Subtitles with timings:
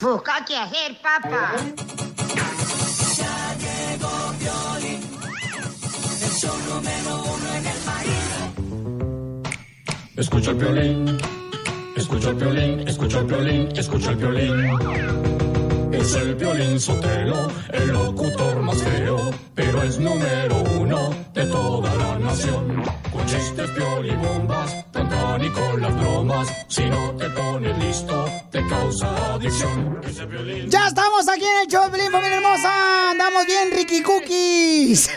[0.00, 1.56] Busca qué hacer, papá.
[10.16, 11.18] Escucha el violín,
[11.96, 15.27] escucha el violín, escucha el violín, escucha el violín.
[15.98, 22.18] Es el violín sotelo, el locutor más feo, pero es número uno de toda la
[22.20, 22.84] nación.
[23.12, 23.68] Con chistes,
[24.04, 25.08] y bombas, tan
[25.42, 30.00] y con las bromas, si no te pones listo, te causa adicción.
[30.04, 30.70] Ese violín.
[30.70, 33.10] Ya estamos aquí en el show de Pelín, familia hermosa.
[33.10, 35.10] Andamos bien, Ricky Cookies.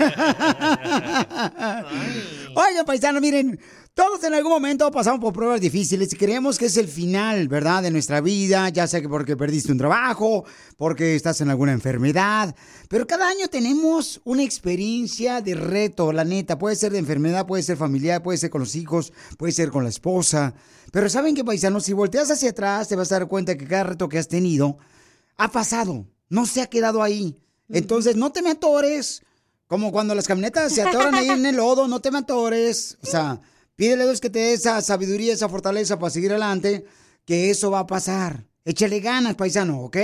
[2.55, 3.59] Oigan, paisanos, miren.
[3.93, 7.83] Todos en algún momento pasamos por pruebas difíciles y creemos que es el final, ¿verdad?
[7.83, 10.45] De nuestra vida, ya sea que porque perdiste un trabajo,
[10.77, 12.55] porque estás en alguna enfermedad.
[12.87, 16.57] Pero cada año tenemos una experiencia de reto, la neta.
[16.57, 19.83] Puede ser de enfermedad, puede ser familiar, puede ser con los hijos, puede ser con
[19.83, 20.53] la esposa.
[20.93, 21.83] Pero ¿saben qué, paisanos?
[21.83, 24.77] Si volteas hacia atrás, te vas a dar cuenta que cada reto que has tenido
[25.35, 27.37] ha pasado, no se ha quedado ahí.
[27.67, 29.21] Entonces, no te me atores.
[29.67, 32.97] Como cuando las camionetas se atoran ahí en el lodo, no te me atores.
[33.03, 33.41] O sea,
[33.81, 36.85] pídele a Dios que te dé esa sabiduría, esa fortaleza para seguir adelante,
[37.25, 38.45] que eso va a pasar.
[38.63, 39.97] Échale ganas, paisano, ¿ok?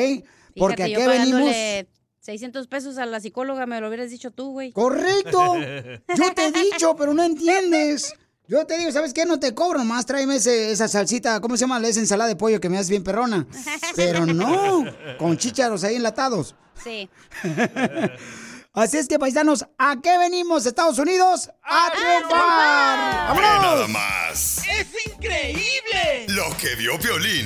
[0.57, 1.41] Porque Fíjate, aquí venimos.
[1.41, 1.87] pagándole
[2.21, 4.71] 600 pesos a la psicóloga, me lo hubieras dicho tú, güey.
[4.71, 5.53] Correcto.
[6.17, 8.15] Yo te he dicho, pero no entiendes.
[8.47, 9.25] Yo te digo, ¿sabes qué?
[9.25, 11.79] No te cobro, nomás tráeme ese- esa salsita, ¿cómo se llama?
[11.87, 13.45] Esa ensalada de pollo que me das bien perrona.
[13.95, 14.85] Pero no,
[15.19, 16.55] con chícharos ahí enlatados.
[16.83, 17.07] Sí.
[18.77, 21.49] Así es que, paisanos, ¿a qué venimos, Estados Unidos?
[21.63, 23.35] ¡A triunfar!
[23.35, 24.59] Ve nada más.
[24.59, 26.27] ¡Es increíble!
[26.27, 27.45] Lo que vio Violín.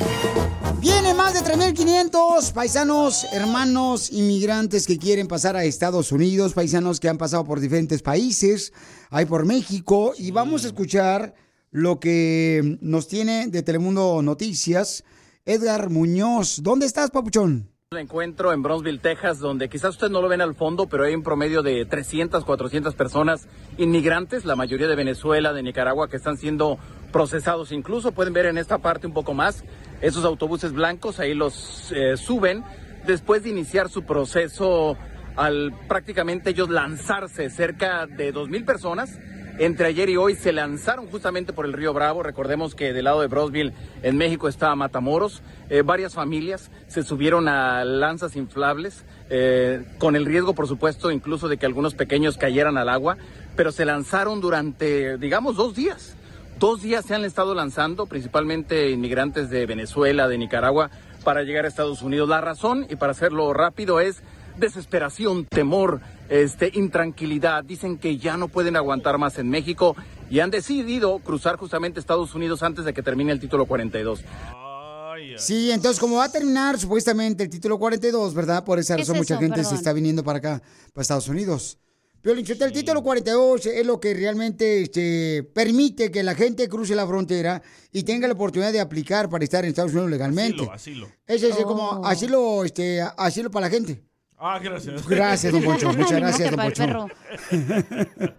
[0.81, 7.07] Vienen más de 3.500 paisanos, hermanos, inmigrantes que quieren pasar a Estados Unidos, paisanos que
[7.07, 8.73] han pasado por diferentes países,
[9.09, 11.33] hay por México, y vamos a escuchar
[11.69, 15.05] lo que nos tiene de Telemundo Noticias,
[15.45, 16.61] Edgar Muñoz.
[16.61, 17.70] ¿Dónde estás, papuchón?
[17.93, 21.13] Me encuentro en Bronzeville, Texas, donde quizás ustedes no lo ven al fondo, pero hay
[21.13, 26.37] un promedio de 300, 400 personas inmigrantes, la mayoría de Venezuela, de Nicaragua, que están
[26.37, 26.79] siendo
[27.11, 27.73] procesados.
[27.73, 29.65] Incluso pueden ver en esta parte un poco más
[29.99, 32.63] esos autobuses blancos, ahí los eh, suben
[33.05, 34.95] después de iniciar su proceso
[35.35, 39.19] al prácticamente ellos lanzarse cerca de 2.000 personas.
[39.59, 42.23] Entre ayer y hoy se lanzaron justamente por el río Bravo.
[42.23, 45.43] Recordemos que del lado de Brosville, en México, está Matamoros.
[45.69, 51.47] Eh, varias familias se subieron a lanzas inflables, eh, con el riesgo, por supuesto, incluso
[51.47, 53.17] de que algunos pequeños cayeran al agua,
[53.55, 56.15] pero se lanzaron durante, digamos, dos días.
[56.59, 60.91] Dos días se han estado lanzando, principalmente inmigrantes de Venezuela, de Nicaragua,
[61.23, 62.29] para llegar a Estados Unidos.
[62.29, 64.23] La razón, y para hacerlo rápido, es
[64.57, 67.63] desesperación, temor, este, intranquilidad.
[67.63, 69.95] Dicen que ya no pueden aguantar más en México
[70.29, 74.23] y han decidido cruzar justamente Estados Unidos antes de que termine el título 42.
[75.37, 78.63] Sí, entonces como va a terminar supuestamente el título 42, ¿verdad?
[78.63, 79.41] Por esa ¿Qué razón es mucha eso?
[79.41, 80.61] gente se está viniendo para acá,
[80.93, 81.77] para Estados Unidos.
[82.21, 87.07] Pero el título 42 es lo que realmente este, permite que la gente cruce la
[87.07, 90.61] frontera y tenga la oportunidad de aplicar para estar en Estados Unidos legalmente.
[90.71, 91.07] Asilo, asilo.
[91.25, 91.63] Ese es Oh.
[91.67, 94.03] como asilo, este, asilo para la gente.
[94.43, 95.07] Ah, gracias.
[95.07, 95.93] Gracias, don Poncho.
[95.97, 97.07] Muchas gracias, don Poncho.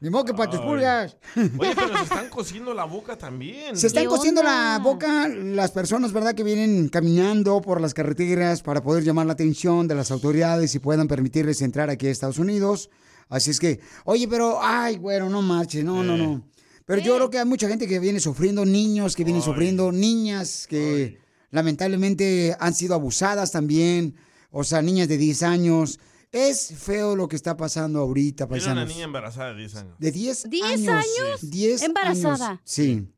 [0.00, 0.66] Ni modo que para tus Ay.
[0.66, 1.16] pulgas.
[1.34, 3.74] Oye, pero se están cosiendo la boca también.
[3.74, 6.34] Se están cosiendo la boca las personas, ¿verdad?
[6.34, 10.78] Que vienen caminando por las carreteras para poder llamar la atención de las autoridades y
[10.78, 12.90] puedan permitirles entrar aquí a Estados Unidos.
[13.30, 16.42] Así es que, oye, pero, ay, bueno, no marches, no, no, no.
[16.84, 20.66] Pero yo creo que hay mucha gente que viene sufriendo, niños que vienen sufriendo, niñas
[20.68, 21.18] que
[21.50, 24.14] lamentablemente han sido abusadas también,
[24.50, 25.98] o sea, niñas de 10 años.
[26.32, 28.88] Es feo lo que está pasando ahorita, Era una paisanos.
[28.88, 29.98] niña embarazada de 10 años.
[29.98, 30.88] De 10 ¿10 años.
[30.88, 31.50] años?
[31.50, 32.48] 10 ¿Embarazada?
[32.48, 33.08] años, Sí.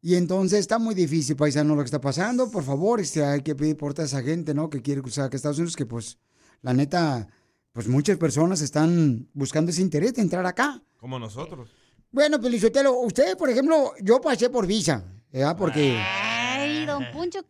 [0.00, 2.50] Y entonces está muy difícil, paisano, lo que está pasando.
[2.50, 4.70] Por favor, este, hay que pedir por toda esa gente, ¿no?
[4.70, 6.18] Que quiere cruzar a Estados Unidos, que pues,
[6.62, 7.28] la neta,
[7.72, 10.80] pues muchas personas están buscando ese interés de entrar acá.
[10.98, 11.70] Como nosotros.
[12.12, 15.56] Bueno, Pelizotelo, usted, por ejemplo, yo pasé por visa, ¿verdad?
[15.56, 15.98] Porque...
[15.98, 16.17] Ay,
[16.98, 17.40] don Poncho,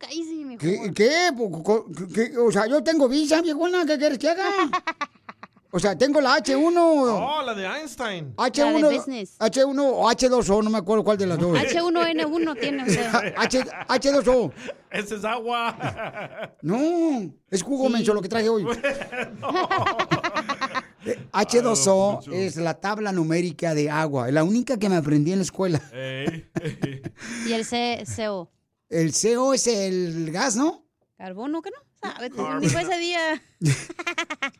[0.45, 0.59] mejor.
[0.59, 0.91] ¿Qué?
[0.93, 2.37] ¿Qué?
[2.37, 4.49] O sea, yo tengo visa, viejona, ¿qué quieres que haga?
[5.71, 8.35] O sea, tengo la H1, Oh, la de Einstein.
[8.35, 9.37] H1, La de business.
[9.37, 11.55] H1 o H2O, no me acuerdo cuál de las dos.
[11.59, 13.05] H1N1 tiene usted.
[13.37, 14.51] H, H2O.
[14.89, 16.55] Ese es agua.
[16.63, 18.65] No, es jugo menso lo que traje hoy.
[21.31, 25.43] Ah, H2O es la tabla numérica de agua, la única que me aprendí en la
[25.43, 25.81] escuela.
[25.93, 27.01] Ey, ey.
[27.47, 28.49] Y el C CO.
[28.89, 30.85] El CO es el gas, ¿no?
[31.17, 31.77] ¿Carbono qué no?
[32.01, 32.29] ¿Sabe?
[32.61, 33.41] Ni fue ese día.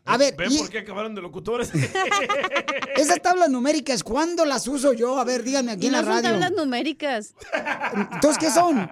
[0.03, 1.71] A ver, ¿Ve y por qué acabaron de locutores?
[2.97, 5.17] esas tablas numéricas, ¿cuándo las uso yo?
[5.19, 6.29] A ver, díganme aquí Y en no la son radio.
[6.31, 7.33] tablas numéricas.
[8.11, 8.89] Entonces, ¿qué son?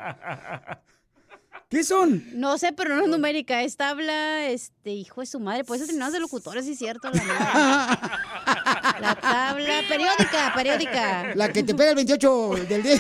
[1.69, 2.24] ¿Qué son?
[2.39, 3.62] No sé, pero no es numérica.
[3.63, 4.48] Es tabla,
[4.88, 5.63] este, hijo de su madre.
[5.63, 7.10] Pues eso terminamos de locutores, sí es cierto.
[9.00, 11.36] La, tabla periódica, periódica.
[11.36, 13.00] La que te pega el 28 del día.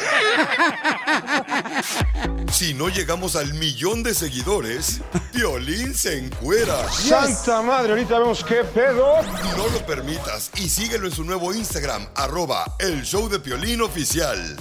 [2.51, 5.01] Si no llegamos al millón de seguidores,
[5.33, 6.89] Piolín se encuera.
[6.91, 9.21] Santa madre, ahorita vemos qué pedo.
[9.57, 14.55] No lo permitas y síguelo en su nuevo Instagram, arroba el show de Piolín oficial.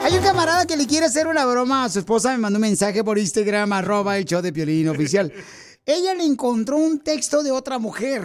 [0.00, 2.62] Hay un camarada que le quiere hacer una broma a su esposa, me mandó un
[2.62, 5.32] mensaje por Instagram, arroba el show de Piolín oficial.
[5.88, 8.22] Ella le encontró un texto de otra mujer.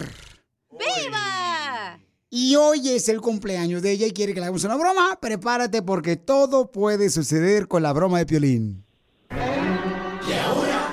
[0.72, 1.96] ¡Viva!
[2.28, 5.16] Y hoy es el cumpleaños de ella y quiere que le hagamos una broma.
[5.20, 8.84] Prepárate porque todo puede suceder con la broma de Piolín.
[9.30, 10.92] Y ahora,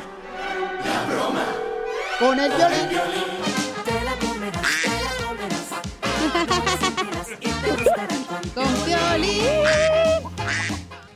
[0.85, 1.45] la broma.
[2.19, 3.28] Con el Piolín.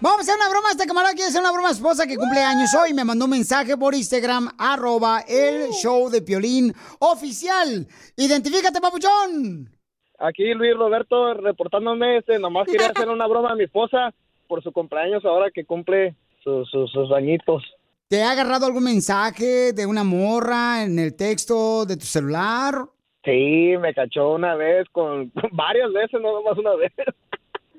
[0.03, 0.67] Vamos a hacer una broma.
[0.71, 2.94] Este camarada quiere hacer una broma a su esposa que cumple años hoy.
[2.94, 7.88] Me mandó un mensaje por Instagram, arroba el show de Piolín oficial.
[8.17, 9.69] Identifícate, papuchón.
[10.19, 14.13] Aquí Luis Roberto reportándome, este, nomás quería hacer una broma a mi esposa
[14.50, 17.63] por su cumpleaños ahora que cumple sus, sus, sus añitos.
[18.09, 22.75] ¿Te ha agarrado algún mensaje de una morra en el texto de tu celular?
[23.23, 26.91] Sí, me cachó una vez, con varias veces, no nomás una vez.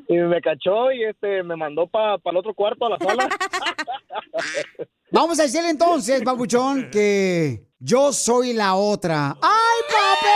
[0.09, 3.29] Y me cachó y este me mandó para el otro cuarto a la sala.
[5.11, 9.37] Vamos a decirle entonces, papuchón, que yo soy la otra.
[9.41, 10.29] ¡Ay, papi!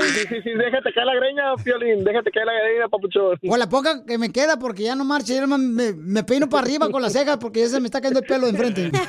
[0.00, 3.38] Sí, sí, sí, déjate caer la greña, Piolín, déjate caer la greña, papuchón.
[3.48, 6.48] O la poca que me queda porque ya no marcha, ya nomás me, me peino
[6.48, 8.90] para arriba con las cejas porque ya se me está cayendo el pelo de enfrente.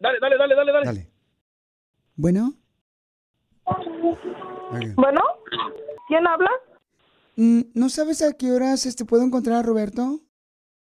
[0.00, 1.10] Dale, dale, dale, dale, dale.
[2.16, 2.54] Bueno,
[4.96, 5.20] Bueno,
[6.08, 6.50] ¿quién habla?
[7.36, 10.20] mm, ¿no sabes a qué horas este puedo encontrar a Roberto?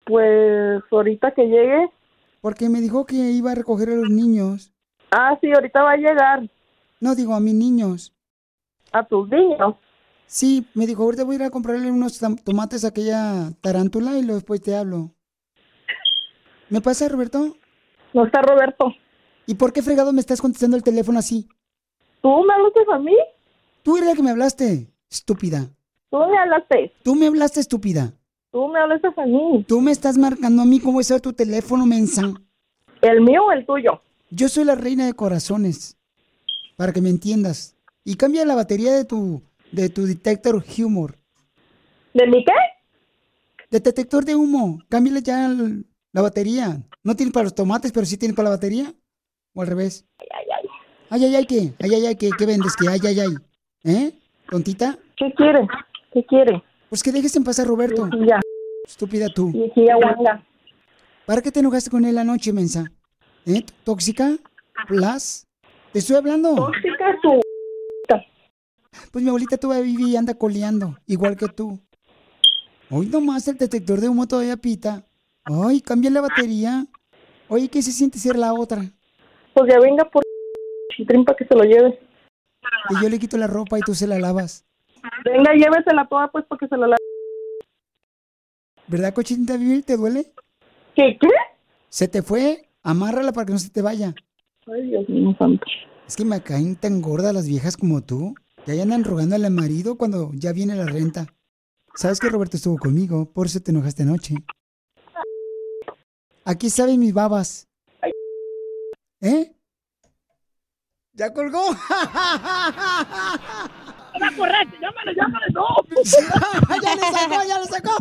[0.05, 1.89] Pues ahorita que llegue.
[2.41, 4.73] Porque me dijo que iba a recoger a los niños.
[5.11, 6.49] Ah, sí, ahorita va a llegar.
[6.99, 8.13] No, digo a mis niños.
[8.91, 9.75] ¿A tus niños?
[10.25, 14.21] Sí, me dijo, ahorita voy a ir a comprarle unos tomates a aquella tarántula y
[14.21, 15.11] luego después te hablo.
[16.69, 17.55] ¿Me pasa, Roberto?
[18.13, 18.93] No está Roberto.
[19.45, 21.47] ¿Y por qué fregado me estás contestando el teléfono así?
[22.21, 23.15] ¿Tú me hablaste a mí?
[23.87, 25.69] Tú eres la que me hablaste, estúpida.
[26.11, 26.91] Tú me hablaste.
[27.03, 28.13] Tú me hablaste, estúpida.
[28.51, 29.63] Tú me hablaste a mí.
[29.65, 32.33] Tú me estás marcando a mí cómo es tu teléfono, mensa.
[33.01, 34.01] ¿El mío o el tuyo?
[34.29, 35.95] Yo soy la reina de corazones.
[36.75, 37.77] Para que me entiendas.
[38.03, 41.15] Y cambia la batería de tu, de tu detector humor.
[42.13, 42.51] ¿De mi qué?
[43.71, 44.79] De detector de humo.
[44.89, 46.83] Cámbiale ya el- la batería.
[47.05, 48.93] No tiene para los tomates, pero sí tiene para la batería.
[49.53, 50.05] O al revés.
[50.19, 50.69] Ay, ay, ay.
[51.09, 51.73] Ay, ay, ay, ¿qué?
[51.79, 52.31] Ay, ay, ay, ¿qué?
[52.37, 52.75] ¿Qué vendes?
[52.75, 52.89] ¿Qué?
[52.89, 53.29] Ay, ay, ay.
[53.87, 54.11] ¿Eh?
[54.49, 54.97] ¿Tontita?
[55.15, 55.65] ¿Qué quiere?
[56.11, 56.61] ¿Qué quiere?
[56.89, 58.09] Pues que dejes en paz a Roberto.
[58.27, 58.41] Ya.
[58.85, 59.49] Estúpida tú.
[59.53, 60.43] Y aquí aguanta.
[61.25, 62.91] ¿Para qué te enojaste con él anoche, mensa?
[63.45, 63.63] ¿Eh?
[63.85, 64.35] ¿Tóxica?
[64.87, 65.47] ¿Plus?
[65.93, 66.53] ¿Te estoy hablando?
[66.53, 67.39] Tóxica tu...
[69.11, 71.79] Pues mi abuelita todavía vive y anda coleando, igual que tú.
[72.89, 75.05] Hoy nomás el detector de humo todavía pita.
[75.45, 76.85] Ay, cambia la batería.
[77.47, 78.81] Oye, ¿qué se siente ser la otra?
[79.53, 80.23] Pues ya venga por...
[81.25, 82.06] para que se lo lleve.
[82.89, 84.65] Que yo le quito la ropa y tú se la lavas.
[85.25, 86.97] Venga, llévesela toda pues para que se la lave.
[88.87, 89.83] ¿Verdad, cochinita vivir?
[89.83, 90.31] ¿Te duele?
[90.95, 91.17] ¿Qué?
[91.19, 91.27] ¿Qué?
[91.89, 92.69] ¿Se te fue?
[92.83, 94.13] Amárrala para que no se te vaya.
[94.65, 95.65] Ay, Dios mío santo.
[96.07, 98.35] Es que me caen tan gordas las viejas como tú.
[98.65, 101.27] Que ahí andan rogándole al marido cuando ya viene la renta.
[101.95, 104.35] Sabes que Roberto estuvo conmigo, por eso te enojaste anoche.
[106.45, 107.67] Aquí saben mis babas.
[109.19, 109.51] ¿Eh?
[111.17, 111.71] ¿Ya colgó?
[114.21, 115.65] va a correr, llámale, llámale, no.
[116.83, 117.97] ya le sacó, ya le sacó.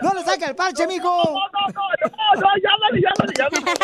[0.00, 1.08] No le saca el parche, mijo.
[1.08, 1.82] No, no, no,
[2.40, 3.74] no, llámale, llámale, llámale.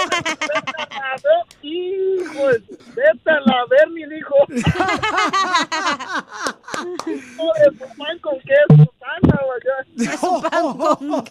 [0.92, 2.44] La ver, hijo,
[2.94, 4.36] vete a la ver, mi hijo.
[7.36, 9.20] Su pan con queso, pan
[9.98, 10.42] queso.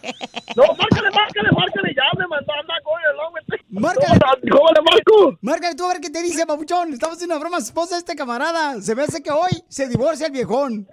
[0.56, 3.42] No, márcale, márcale, márcale, ya me mandó a andar con el hombre.
[3.70, 4.18] Márcale.
[4.50, 5.38] ¿Cómo le marco?
[5.40, 6.92] Márcale tú a ver qué te dice, papuchón.
[6.92, 8.80] Estamos haciendo una broma esposa de este camarada.
[8.82, 10.86] Se me hace que hoy se divorcia el viejón.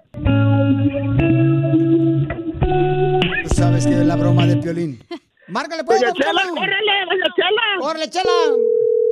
[3.43, 5.03] Tú sabes que es la broma del piolín.
[5.47, 6.13] Márcale, pues, Doña.
[6.13, 7.61] Chela, córrele, doña Chela.
[7.79, 8.31] ¡Córrele, chela!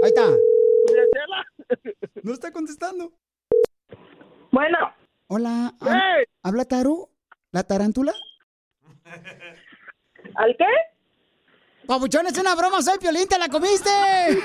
[0.03, 0.21] Ahí está.
[0.25, 1.45] Doña Chela.
[2.23, 3.11] No está contestando.
[4.51, 4.77] Bueno.
[5.27, 5.73] Hola.
[5.81, 5.89] Hey.
[5.89, 7.09] ¿hab- ¿Habla Taru?
[7.51, 8.13] ¿La tarántula?
[10.35, 10.65] ¿Al qué?
[11.87, 13.89] Papuchón, es una broma, soy piolín, te la comiste.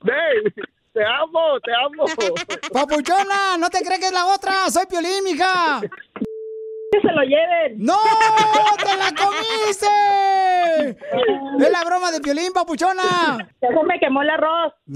[0.00, 0.54] Ven,
[0.92, 2.04] te amo, te amo.
[2.72, 5.80] Papuchona, no te crees que es la otra, soy piolín, mija.
[6.92, 7.78] Que se lo lleven.
[7.78, 7.96] ¡No!
[8.78, 9.86] ¡Te la comiste!
[11.58, 13.48] Es la broma de piolín, papuchona.
[13.60, 14.74] Eso me quemó el arroz.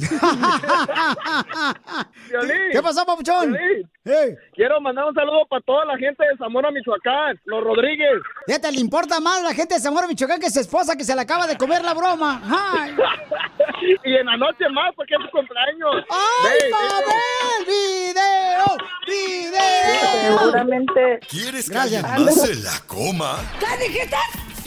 [2.28, 2.56] Violín.
[2.72, 3.52] ¿Qué pasó, papuchón?
[3.52, 3.90] Violín.
[4.08, 4.36] Hey.
[4.54, 8.22] Quiero mandar un saludo para toda la gente de Zamora, Michoacán, los Rodríguez.
[8.46, 11.22] Fíjate, le importa más la gente de Zamora, Michoacán, que su esposa que se le
[11.22, 12.40] acaba de comer la broma.
[12.44, 12.94] ¡Ay!
[14.04, 16.04] y en la noche más, porque es su cumpleaños.
[16.08, 17.66] ¡Ay, Ven, Pabel!
[17.66, 18.76] ¡Video!
[19.08, 20.38] ¡Video!
[20.38, 21.20] Seguramente.
[21.28, 22.04] ¿Quieres que Gracias.
[22.04, 23.38] alguien más se la coma?
[23.58, 24.16] ¿Qué dijiste?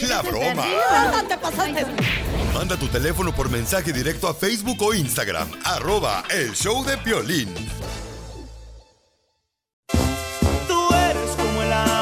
[0.09, 0.65] La broma.
[1.13, 1.85] No te pasaste.
[2.53, 5.49] Manda tu teléfono por mensaje directo a Facebook o Instagram.
[5.63, 7.53] Arroba el show de Piolín.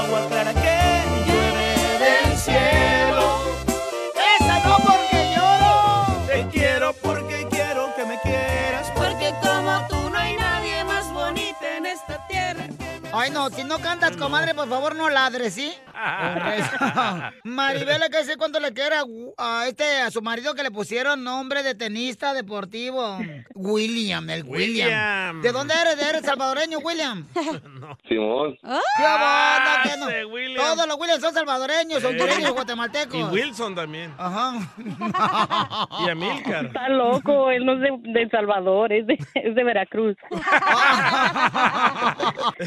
[0.07, 0.86] Agua clara que
[13.19, 15.73] Ay, no, si no cantas, comadre, por favor no ladres, ¿sí?
[17.43, 19.03] Maribel, que sé cuánto le quiere a,
[19.37, 23.17] a este, a su marido que le pusieron nombre de tenista deportivo.
[23.55, 24.87] William, el William.
[24.87, 25.41] William.
[25.41, 25.97] ¿De dónde eres?
[25.97, 27.27] ¿De eres salvadoreño, William?
[28.07, 28.55] Simón.
[28.61, 30.09] ¡Qué no!
[30.09, 30.63] ese William.
[30.63, 33.19] Todos los Williams son salvadoreños, hondureños, guatemaltecos.
[33.19, 34.13] Y Wilson también.
[34.17, 34.53] Ajá.
[36.05, 36.65] Y Amilcar.
[36.65, 40.15] Está loco, él no es de, de El Salvador, es de, es de Veracruz.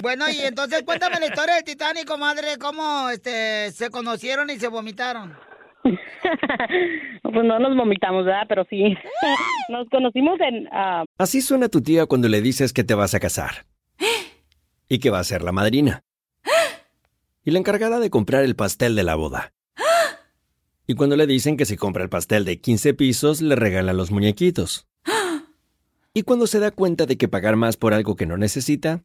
[0.02, 4.68] bueno, y entonces cuéntame la historia del Titanic, comadre, cómo este, se conocieron y se
[4.68, 5.36] vomitaron.
[7.22, 8.42] Pues no nos vomitamos, ¿verdad?
[8.48, 8.94] Pero sí.
[9.68, 10.68] Nos conocimos en...
[10.72, 13.66] ah, Así suena tu tía cuando le dices que te vas a casar.
[14.88, 16.02] Y que va a ser la madrina.
[17.44, 19.52] Y la encargada de comprar el pastel de la boda.
[20.88, 24.10] Y cuando le dicen que si compra el pastel de 15 pisos, le regalan los
[24.10, 24.88] muñequitos.
[26.12, 29.04] Y cuando se da cuenta de que pagar más por algo que no necesita,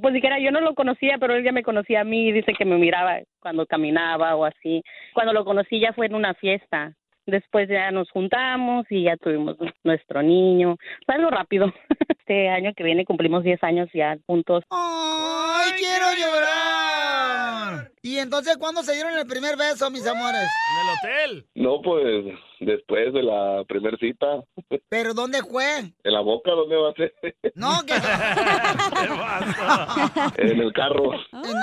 [0.00, 2.64] Pues dijera, yo no lo conocía, pero él ya me conocía a mí, dice que
[2.64, 4.82] me miraba cuando caminaba o así.
[5.12, 6.94] Cuando lo conocí ya fue en una fiesta.
[7.26, 10.76] Después ya nos juntamos y ya tuvimos nuestro niño.
[11.04, 11.72] Fue algo rápido.
[12.28, 14.64] Este año que viene cumplimos 10 años ya juntos.
[14.70, 17.92] ¡Ay, quiero llorar!
[18.02, 20.42] ¿Y entonces cuándo se dieron el primer beso, mis amores?
[20.42, 21.46] En el hotel.
[21.54, 22.24] No, pues
[22.58, 24.42] después de la primer cita,
[24.88, 25.78] ¿Pero dónde fue?
[25.78, 27.14] en la boca, ¿dónde va a ser?
[27.54, 27.94] No, que...
[30.50, 31.12] en el carro.
[31.32, 31.54] En el...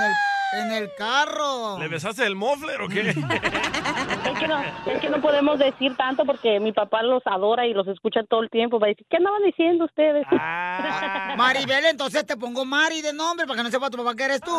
[0.54, 1.80] En el carro.
[1.80, 3.14] ¿Le besaste el mofler o qué?
[4.24, 7.74] Es que, no, es que no podemos decir tanto porque mi papá los adora y
[7.74, 8.80] los escucha todo el tiempo.
[8.80, 10.26] Va a decir, ¿qué andaban diciendo ustedes?
[10.32, 11.36] Ah.
[11.38, 14.42] Maribel, entonces te pongo Mari de nombre para que no sepa tu papá que eres
[14.42, 14.52] tú.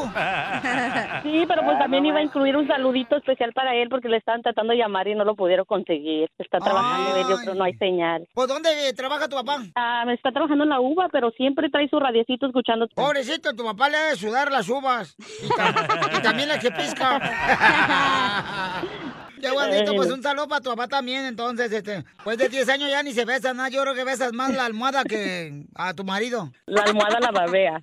[1.22, 4.42] Sí, pero pues también iba a incluir un saludito especial para él porque le estaban
[4.42, 6.28] tratando de llamar y no lo pudieron conseguir.
[6.38, 8.28] Está trabajando él, yo creo no hay señal.
[8.34, 9.62] ¿Por dónde trabaja tu papá?
[9.74, 12.86] Ah, me está trabajando en la uva, pero siempre trae su radiecito escuchando.
[12.94, 15.16] Pobrecito, tu papá le debe sudar las uvas.
[15.84, 17.20] Y, tam- y también la que pisca.
[19.40, 22.88] Qué bonito, pues un saludo para tu papá también, entonces, este, pues de 10 años
[22.90, 23.68] ya ni se besan, ¿no?
[23.68, 26.50] Yo creo que besas más la almohada que a tu marido.
[26.64, 27.82] La almohada la babea.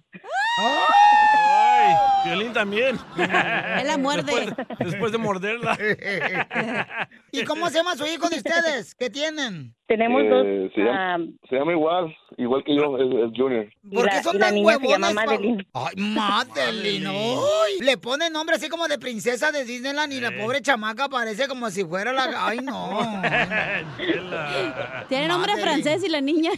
[0.58, 3.00] Ay, Violín también.
[3.16, 4.34] Él la muerde.
[4.48, 5.78] Después, después de morderla.
[7.32, 8.96] ¿Y cómo se llama su hijo de ustedes?
[8.96, 9.76] ¿Qué tienen?
[9.92, 13.68] Tenemos Eh, se, llama, se llama igual, igual que yo, es, es Junior.
[13.94, 15.68] ¿Por qué son tan niña se llama Madeline.
[15.74, 17.80] Ay, Madeline, ay.
[17.82, 21.70] Le pone nombre así como de princesa de Disneyland y la pobre chamaca parece como
[21.72, 22.32] si fuera la...
[22.38, 23.02] Ay, no.
[25.10, 26.52] Tiene nombre francés y la niña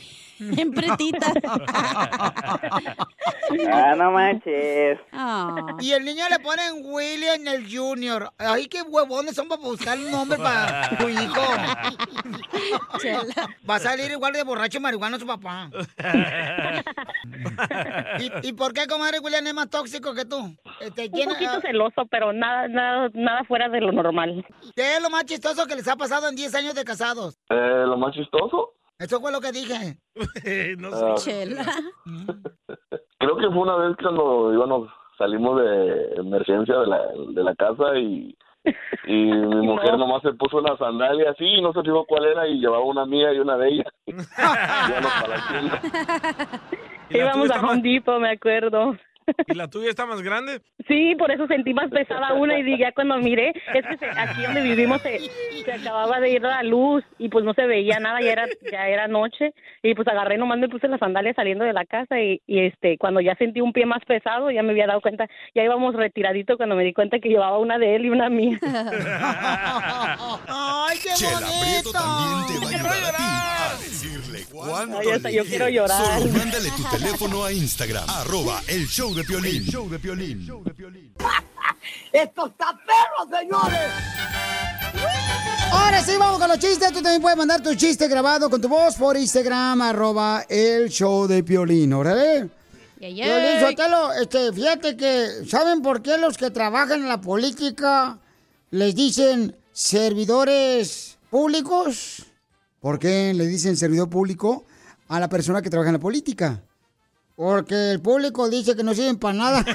[0.58, 1.32] en pretita.
[3.72, 4.98] Ah, no manches.
[5.80, 8.32] Y el niño le ponen William el Junior.
[8.40, 11.42] Ay, qué huevones son para buscar un nombre para tu hijo.
[13.70, 15.70] Va a salir igual de borracho marihuana su papá.
[18.20, 20.56] ¿Y, y por qué, comadre William, es más tóxico que tú?
[20.80, 24.46] Este, Un ¿quién- poquito ah, celoso, pero nada, nada, nada fuera de lo normal.
[24.76, 27.38] ¿Qué es lo más chistoso que les ha pasado en 10 años de casados?
[27.50, 29.98] Eh, lo más chistoso, Eso fue lo que dije.
[30.78, 31.16] no Ah.
[31.18, 31.66] Chela.
[33.20, 37.02] creo que fue una vez cuando íbamos, salimos de emergencia de la,
[37.34, 38.36] de la casa y,
[39.06, 42.48] y mi mujer nomás se puso una sandalia así y no se fijó cuál era
[42.48, 43.86] y llevaba una mía y una de ella.
[44.08, 45.82] Íbamos para la tienda.
[47.10, 48.98] ¿Y la Íbamos a Home Depot, me acuerdo.
[49.48, 50.62] ¿Y la tuya está más grande?
[50.88, 54.42] Sí, por eso sentí más pesada una y ya cuando miré, es que se- aquí
[54.44, 55.20] donde vivimos se,
[55.64, 58.88] se acababa de ir la luz y pues no se veía nada, ya era ya
[58.88, 62.42] era noche y pues agarré nomás me puse las sandalias saliendo de la casa y,
[62.48, 65.64] y este cuando ya sentí un pie más pesado ya me había dado cuenta, ya
[65.64, 68.60] íbamos retiradito cuando me di cuenta que llevaba una de él y una mía.
[70.48, 75.08] ¡Ay, qué Chela Prieto también te va a ayudar a ti a decirle cuánto Ay,
[75.10, 76.20] hasta le yo quiero llorar.
[76.20, 79.64] Solo mándale tu teléfono a Instagram, arroba el show de Piolín.
[79.64, 80.48] El show de Piolín.
[82.12, 83.92] ¡Esto está perro, señores!
[85.72, 86.92] Ahora sí, vamos con los chistes.
[86.92, 91.28] Tú también puedes mandar tu chiste grabado con tu voz por Instagram, arroba el show
[91.28, 92.50] de Piolín, ¿órale?
[93.00, 93.60] Yay, Piolín, yay.
[93.60, 98.20] Sotelo, este, fíjate que, ¿saben por qué los que trabajan en la política
[98.72, 102.24] les dicen servidores públicos?
[102.80, 104.66] ¿Por qué le dicen servidor público
[105.08, 106.64] a la persona que trabaja en la política?
[107.36, 109.66] Porque el público dice que no sirven para nada.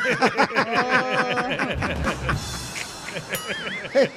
[3.93, 4.09] ¡Qué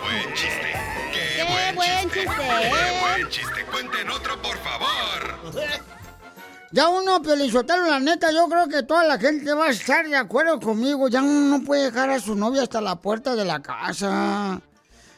[0.00, 0.72] buen chiste!
[1.12, 2.20] ¡Qué, ¡Qué buen, buen chiste!
[2.20, 2.36] chiste!
[2.36, 3.64] ¡Qué buen chiste!
[3.70, 5.38] ¡Cuenten otro, por favor!
[6.72, 10.16] Ya uno, Pelizotelo, la neta, yo creo que toda la gente va a estar de
[10.16, 11.08] acuerdo conmigo.
[11.08, 14.60] Ya uno no puede dejar a su novia hasta la puerta de la casa.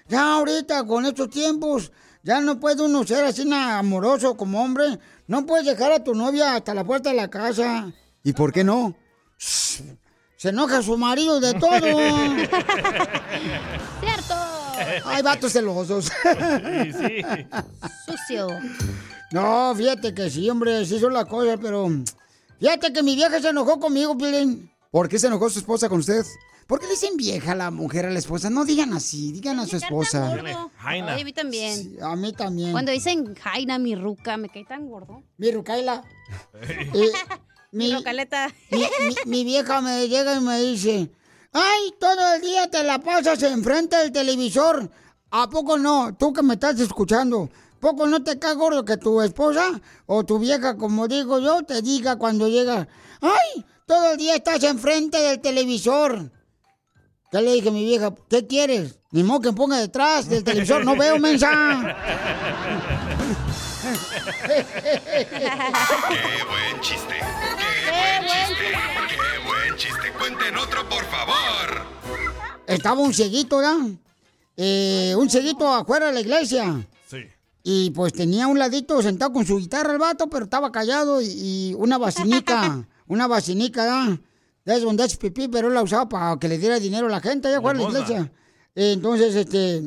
[0.08, 1.92] Ya ahorita, con estos tiempos,
[2.24, 4.98] ya no puede uno ser así amoroso como hombre.
[5.26, 7.92] No puedes dejar a tu novia hasta la puerta de la casa.
[8.24, 8.96] ¿Y por qué no?
[9.36, 11.70] Se enoja su marido de todo.
[14.00, 14.34] ¡Cierto!
[15.04, 16.06] Hay vatos celosos.
[16.06, 17.22] Sí, sí.
[18.06, 18.48] Sucio.
[19.30, 21.88] No, fíjate que sí, hombre, sí son las cosas, pero...
[22.58, 24.70] Fíjate que mi vieja se enojó conmigo, Pilín.
[24.90, 26.24] ¿Por qué se enojó su esposa con usted?
[26.66, 28.48] ¿Por qué le dicen vieja a la mujer a la esposa?
[28.50, 30.30] No digan así, digan a su esposa.
[30.78, 31.12] Jaina.
[31.14, 31.76] Ay, a mí también.
[31.76, 32.72] Sí, a mí también.
[32.72, 35.22] Cuando dicen Jaina, mi ruca, me cae tan gordo.
[35.36, 36.02] Mi Rucaila.
[36.62, 37.10] Eh,
[37.72, 38.48] Mi mi, rocaleta.
[38.70, 41.10] mi, mi- mi vieja me llega y me dice,
[41.52, 44.90] ay, todo el día te la pasas enfrente del televisor.
[45.32, 46.14] ¿A poco no?
[46.16, 47.50] Tú que me estás escuchando.
[47.80, 51.82] ¿Poco no te cae gordo que tu esposa o tu vieja, como digo yo, te
[51.82, 52.86] diga cuando llega,
[53.20, 56.30] ay, todo el día estás enfrente del televisor?
[57.34, 58.14] ¿Qué le dije a mi vieja?
[58.30, 59.00] ¿Qué quieres?
[59.10, 60.84] Ni modo que me ponga detrás del televisor.
[60.84, 61.50] No veo, mensa.
[64.46, 64.64] ¡Qué
[66.48, 67.14] buen chiste!
[67.58, 68.66] ¡Qué, buen chiste!
[69.08, 70.12] ¡Qué buen chiste!
[70.16, 71.86] ¡Cuenten otro, por favor!
[72.68, 73.80] Estaba un cieguito, ¿verdad?
[74.56, 76.86] Eh, un cieguito afuera de la iglesia.
[77.10, 77.26] Sí.
[77.64, 81.26] Y pues tenía un ladito sentado con su guitarra el vato, pero estaba callado y,
[81.26, 84.20] y una vacinica, una vacinica, ¿verdad?
[84.64, 87.20] Es donde hace pipí, pero él la usaba para que le diera dinero a la
[87.20, 88.32] gente allá afuera de la iglesia.
[88.74, 89.82] Entonces, este,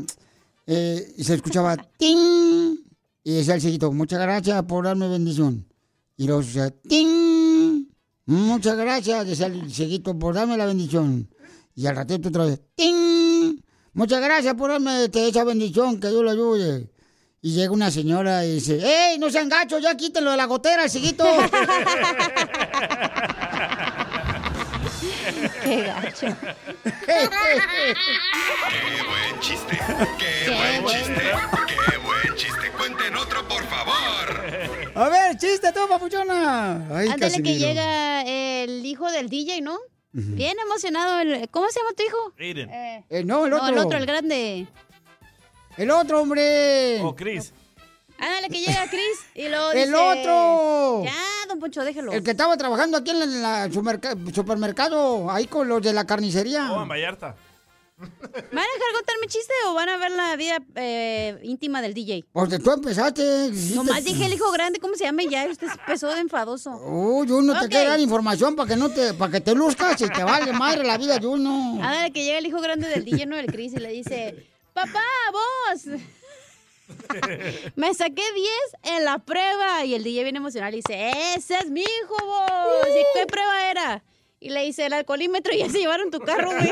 [0.68, 2.78] eh, y se escuchaba ¡ting!
[3.24, 5.68] Y decía el cieguito, muchas gracias por darme bendición.
[6.16, 7.88] Y luego se escuchaba ¡ting!
[8.26, 11.30] Muchas gracias, decía el cieguito, por darme la bendición.
[11.74, 13.60] Y al ratito otra vez, ¡ting!
[13.94, 16.92] Muchas gracias por darme este, esa bendición, que Dios lo ayude.
[17.42, 20.84] Y llega una señora y dice, ¡Ey, no sean gachos, ya quítenlo de la gotera,
[20.84, 21.24] el cieguito!
[25.64, 26.28] Qué gacho.
[27.06, 27.30] ¡Qué
[29.08, 29.80] buen chiste!
[30.18, 31.22] ¡Qué buen chiste!
[31.68, 32.72] ¡Qué buen chiste!
[32.78, 34.92] ¡Cuenten otro, por favor!
[34.96, 36.88] A ver, chiste tú, papuchona.
[36.96, 39.78] Ay, Ándale que llega el hijo del DJ, ¿no?
[40.12, 41.20] Bien emocionado.
[41.20, 42.34] el- ¿Cómo se llama tu hijo?
[42.40, 42.70] Aiden.
[42.72, 43.68] Eh, Eh, no, el no, otro.
[43.70, 44.68] el otro, el grande.
[45.78, 47.00] El otro, hombre.
[47.04, 47.54] Oh, Chris.
[48.20, 51.04] Ándale que llega Chris y ¡El dice, otro!
[51.06, 52.12] Ya, don Poncho, déjelo.
[52.14, 56.72] El que estaba trabajando aquí en el supermerca- supermercado, ahí con los de la carnicería.
[56.74, 57.36] Oh, en Vallarta.
[58.00, 62.26] ¿Van a dejar contarme chiste o van a ver la vida eh, íntima del DJ?
[62.32, 63.50] Porque tú empezaste.
[63.74, 65.24] Nomás dije el hijo grande, ¿cómo se llama?
[65.24, 66.70] Y ya usted empezó de enfadoso.
[66.78, 67.72] Uy, uno te Ok.
[67.72, 70.84] quiere dar información para que no te, para que te luzcas y te vale madre
[70.84, 71.80] la vida de uno.
[71.84, 75.02] Ándale que llega el hijo grande del DJ, no del Chris, y le dice, papá,
[75.32, 75.82] vos.
[77.76, 79.84] Me saqué 10 en la prueba.
[79.86, 82.88] Y el DJ viene emocional y dice, ese es mi hijo, vos.
[82.88, 84.04] ¿Y qué prueba era?
[84.40, 86.72] Y le dice, el alcoholímetro y ya se llevaron tu carro, güey.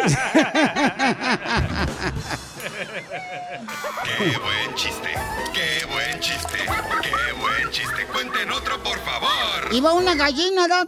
[4.18, 5.10] ¡Qué buen chiste!
[5.54, 6.58] ¡Qué buen chiste!
[7.02, 8.06] ¡Qué buen chiste!
[8.14, 9.74] ¡Cuenten otro, por favor!
[9.74, 10.86] Iba una gallina, ¿no?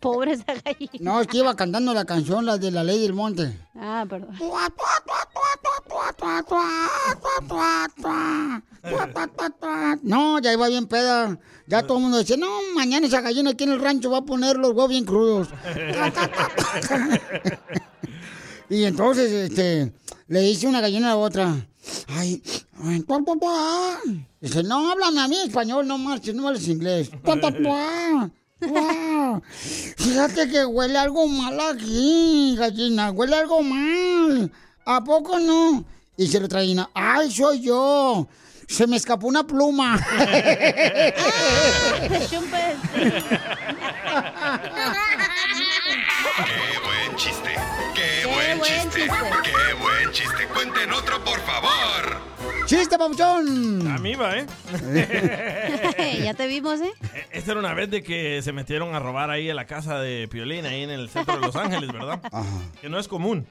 [0.00, 0.90] Pobre esa gallina.
[1.00, 3.58] No, es que iba cantando la canción, la de la ley del monte.
[3.74, 4.36] Ah, perdón.
[10.02, 11.38] No, ya iba bien peda.
[11.66, 14.24] Ya todo el mundo dice, no, mañana esa gallina aquí en el rancho va a
[14.24, 15.48] poner los huevos bien crudos.
[18.70, 19.92] y entonces, este,
[20.28, 21.54] le dice una gallina a la otra.
[22.08, 22.42] Ay,
[22.84, 23.98] ay, pa, pa, pa.
[24.40, 27.10] Dice, no hablan a mí español, no marches, no hables inglés.
[27.24, 29.40] Pa, pa, pa tuá.
[29.50, 34.50] Fíjate que huele algo mal aquí, gallina, huele algo mal.
[34.84, 35.84] ¿A poco no?
[36.16, 38.26] Y se lo trae gallina, ay, soy yo.
[38.68, 39.96] Se me escapó una pluma.
[46.44, 47.54] ¡Qué buen chiste!
[47.94, 49.00] ¡Qué, Qué buen, buen chiste!
[49.00, 49.16] chiste.
[49.44, 50.48] ¡Qué buen chiste!
[50.52, 52.35] ¡Cuenten otro, por favor!
[52.66, 53.86] ¡Chiste, papuchón!
[53.86, 54.46] A mí va, ¿eh?
[56.24, 56.92] ya te vimos, ¿eh?
[57.30, 60.26] Esta era una vez de que se metieron a robar ahí a la casa de
[60.26, 62.20] Piolín, ahí en el centro de Los Ángeles, ¿verdad?
[62.80, 63.46] Que no es común.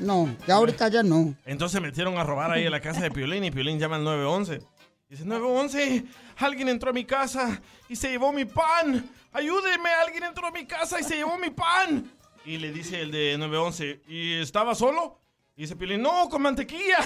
[0.00, 1.34] No, ya ahorita ya no.
[1.44, 4.04] Entonces se metieron a robar ahí a la casa de Piolín y Piolín llama al
[4.04, 4.60] 911.
[5.08, 6.04] Dice, 911,
[6.36, 9.10] alguien entró a mi casa y se llevó mi pan.
[9.32, 12.12] Ayúdeme, alguien entró a mi casa y se llevó mi pan.
[12.44, 15.18] Y le dice el de 911, ¿y estaba solo?
[15.58, 16.98] Y dice Piolín, no, con mantequilla.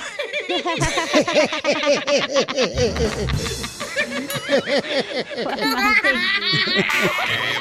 [0.48, 0.64] ¡Qué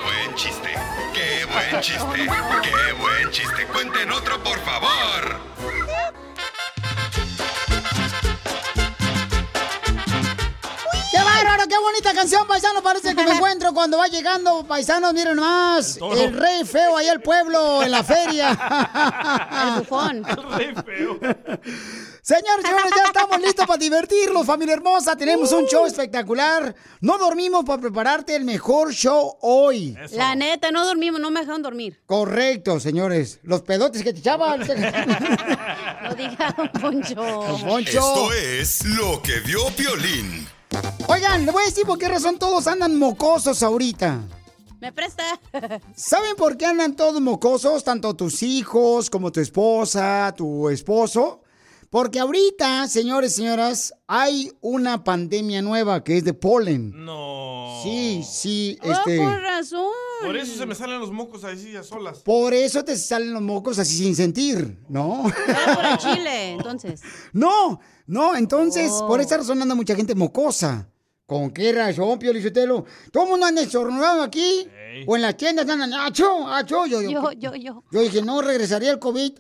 [0.04, 0.74] buen chiste!
[1.14, 2.28] ¡Qué buen chiste!
[2.64, 3.68] ¡Qué buen chiste!
[3.68, 5.40] ¡Cuenten otro, por favor!
[11.12, 11.68] ¡Qué bárbaro!
[11.68, 12.84] ¡Qué bonita canción, paisano!
[12.84, 15.98] Parece que me encuentro cuando va llegando, paisanos, miren más.
[15.98, 18.50] El rey feo ahí al pueblo, en la feria.
[19.64, 20.24] El bufón.
[20.58, 21.20] Rey feo.
[22.22, 25.16] Señores, señores, ya estamos listos para divertirlos, familia hermosa.
[25.16, 26.76] Tenemos un show espectacular.
[27.02, 29.98] No dormimos para prepararte el mejor show hoy.
[30.12, 32.00] La neta, no dormimos, no me dejaron dormir.
[32.06, 33.40] Correcto, señores.
[33.42, 34.60] Los pedotes que te echaban.
[36.04, 37.16] Lo diga Don Poncho.
[37.16, 38.00] Don Poncho.
[38.00, 40.59] Esto es lo que vio Piolín.
[41.08, 44.22] Oigan, le voy a decir por qué razón todos andan mocosos ahorita.
[44.80, 45.24] ¿Me presta?
[45.96, 47.84] ¿Saben por qué andan todos mocosos?
[47.84, 51.42] Tanto tus hijos como tu esposa, tu esposo.
[51.90, 56.92] Porque ahorita, señores y señoras, hay una pandemia nueva que es de polen.
[57.04, 57.80] No.
[57.84, 59.18] Sí, sí, Oh, este.
[59.18, 59.88] por razón.
[60.24, 62.20] Por eso se me salen los mocos así a solas.
[62.20, 65.24] Por eso te salen los mocos así sin sentir, ¿no?
[65.48, 67.02] Era por el chile, entonces.
[67.34, 69.08] No, no, entonces, Oh.
[69.08, 70.88] por esa razón anda mucha gente mocosa.
[71.26, 72.86] ¿Con qué razón, Pio Lizotelo?
[73.12, 74.68] Todo el mundo anda estornudando aquí.
[75.06, 76.48] O en las tiendas andan, ¡acho!
[76.48, 76.88] ¡acho!
[76.88, 77.84] Yo, yo, Yo, yo, yo.
[77.92, 79.34] yo dije, no regresaría el COVID.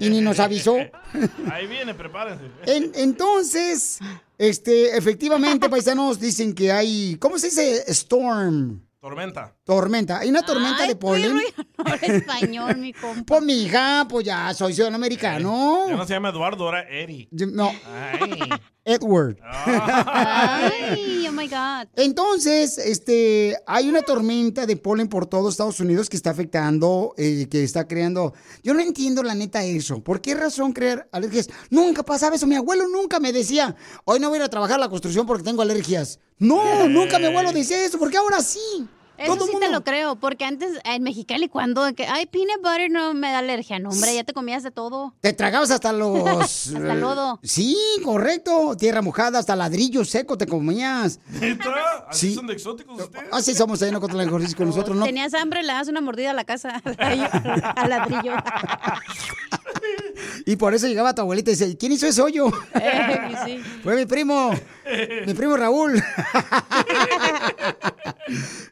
[0.00, 0.76] y ni nos avisó.
[1.52, 2.44] Ahí viene, prepárense.
[2.66, 4.00] En- entonces,
[4.38, 7.84] este, efectivamente, paisanos dicen que hay, ¿cómo se dice?
[7.92, 8.80] Storm.
[9.00, 9.56] Tormenta.
[9.64, 10.18] Tormenta.
[10.18, 11.40] Hay una tormenta Ay, de polen.
[11.78, 13.24] Habla español, mi compa.
[13.24, 15.86] Pues mi hija, pues ya soy ciudadano americano.
[15.88, 17.26] Ya no se llama Eduardo, ahora Eri.
[17.32, 18.38] No, Ay.
[18.84, 19.38] Edward.
[19.42, 21.88] Ay, oh my God.
[21.96, 27.46] Entonces, este, hay una tormenta de polen por todo Estados Unidos que está afectando, eh,
[27.50, 28.32] que está creando.
[28.62, 30.02] Yo no entiendo la neta eso.
[30.02, 31.48] ¿Por qué razón crear alergias?
[31.70, 32.46] Nunca pasaba eso.
[32.46, 35.26] Mi abuelo nunca me decía, hoy no voy a ir a trabajar a la construcción
[35.26, 36.18] porque tengo alergias.
[36.38, 37.98] No, nunca mi abuelo decía eso.
[37.98, 38.88] ¿Por qué ahora sí?
[39.20, 42.56] Eso Todo sí mundo- te lo creo, porque antes en Mexicali, cuando que, ay, peanut
[42.62, 43.78] butter no me da alergia.
[43.78, 45.14] No, hombre, ya te comías de todo.
[45.20, 46.10] Te tragabas hasta los.
[46.74, 47.38] Hasta lodo.
[47.42, 48.76] Sí, correcto.
[48.78, 51.20] Tierra mojada, hasta ladrillo seco te comías.
[51.28, 51.70] ¿Neta?
[52.08, 52.34] ¿Así Sí.
[52.34, 53.28] son de exóticos ustedes?
[53.30, 55.04] Así somos ahí, no contra con nosotros, ¿no?
[55.04, 56.80] Tenías hambre, le das una mordida a la casa,
[57.76, 58.32] al ladrillo.
[60.46, 62.50] Y por eso llegaba tu abuelita y dice, ¿quién hizo ese hoyo?
[62.80, 63.60] Eh, sí.
[63.82, 64.52] Fue mi primo,
[65.26, 66.02] mi primo Raúl.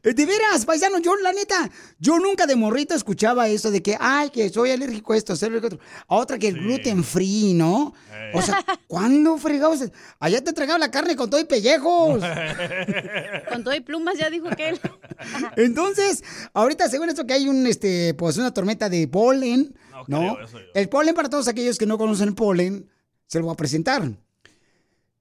[0.02, 4.30] De veras, paisano, yo la neta, yo nunca de morrito escuchaba eso de que, ay,
[4.30, 5.86] que soy alérgico a esto, soy alérgico a otro.
[6.08, 7.94] A otra que el gluten free, ¿no?
[8.32, 9.80] O sea, ¿cuándo fregados?
[10.20, 12.22] Allá te tragaba la carne con todo y pellejos.
[13.50, 14.78] Con todo y plumas, ya dijo aquel.
[15.56, 19.74] Entonces, ahorita según esto que hay un, este, pues una tormenta de polen,
[20.08, 20.36] ¿no?
[20.74, 22.88] El polen para todos aquellos que no conocen el polen,
[23.26, 24.02] se lo voy a presentar.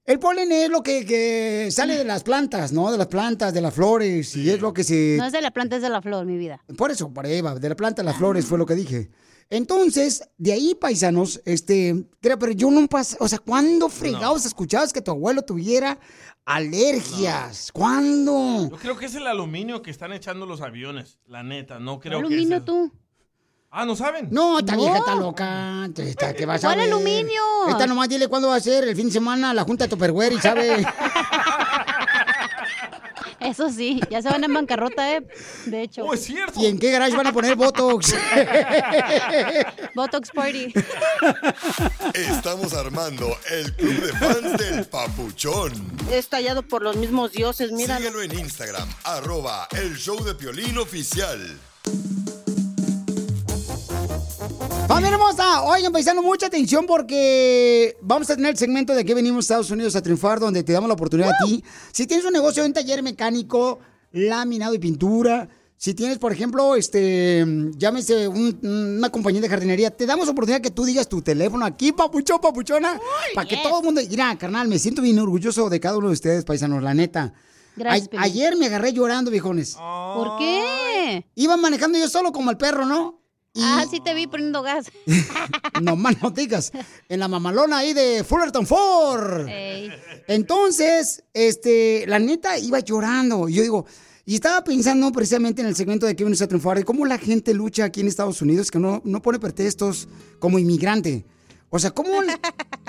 [0.04, 2.90] El polen es lo que, que sale de las plantas, ¿no?
[2.90, 5.16] De las plantas, de las flores, y es lo que se...
[5.18, 6.64] No es de la planta, es de la flor, mi vida.
[6.78, 9.10] Por eso, para Eva, de la planta, las flores, fue lo que dije.
[9.50, 12.86] Entonces, de ahí, paisanos, este, creo, pero yo no
[13.18, 15.98] o sea, ¿cuándo fregados escuchabas que tu abuelo tuviera
[16.44, 17.70] alergias?
[17.72, 18.68] ¿Cuándo?
[18.70, 22.20] Yo creo que es el aluminio que están echando los aviones, la neta, no creo
[22.20, 22.92] que aluminio es el- tú?
[23.70, 24.28] Ah, ¿no saben?
[24.30, 24.78] No, esta No.
[24.82, 25.88] vieja está loca.
[26.36, 26.88] ¿qué vas a ¿Cuál ver?
[26.88, 27.42] aluminio?
[27.68, 30.32] Esta nomás dile cuándo va a ser el fin de semana la junta de Tupperware
[30.32, 30.86] y sabe.
[33.40, 35.22] Eso sí, ya se van en bancarrota, ¿eh?
[35.66, 36.02] De hecho.
[36.04, 36.60] Oh, es cierto.
[36.60, 38.14] ¿Y en qué garage van a poner Botox?
[39.94, 40.72] Botox Party.
[42.14, 45.72] Estamos armando el club de fans del Papuchón.
[46.10, 47.96] Es tallado por los mismos dioses, mira.
[47.98, 51.58] Síguelo en Instagram, arroba el show de Piolín oficial.
[54.88, 55.62] ¡Familia hermosa!
[55.64, 59.70] Oigan, paisano, mucha atención porque vamos a tener el segmento de que venimos a Estados
[59.70, 61.62] Unidos a triunfar, donde te damos la oportunidad a ti.
[61.92, 63.80] Si tienes un negocio un taller mecánico,
[64.12, 65.46] laminado y pintura,
[65.76, 67.44] si tienes, por ejemplo, este,
[67.76, 68.58] llámese un-
[68.98, 72.98] una compañía de jardinería, te damos oportunidad que tú digas tu teléfono aquí, papuchón, papuchona,
[73.34, 74.00] para que todo el mundo...
[74.08, 77.34] Mira, carnal, me siento bien orgulloso de cada uno de ustedes, paisanos, la neta.
[77.76, 79.74] Gracias, A- ayer me agarré llorando, viejones.
[79.76, 81.26] ¿Por qué?
[81.36, 83.20] Iba manejando yo solo como el perro, ¿no?
[83.60, 84.86] Ah, sí te vi poniendo gas.
[85.80, 86.72] No más no digas.
[87.08, 89.46] En la mamalona ahí de Fullerton Ford.
[89.48, 89.92] Ey.
[90.26, 93.48] Entonces, este, la neta iba llorando.
[93.48, 93.86] Y Yo digo,
[94.26, 97.16] y estaba pensando precisamente en el segmento de que vienes a triunfar, de cómo la
[97.16, 101.24] gente lucha aquí en Estados Unidos, que no, no pone pretextos como inmigrante.
[101.70, 102.10] O sea, ¿cómo?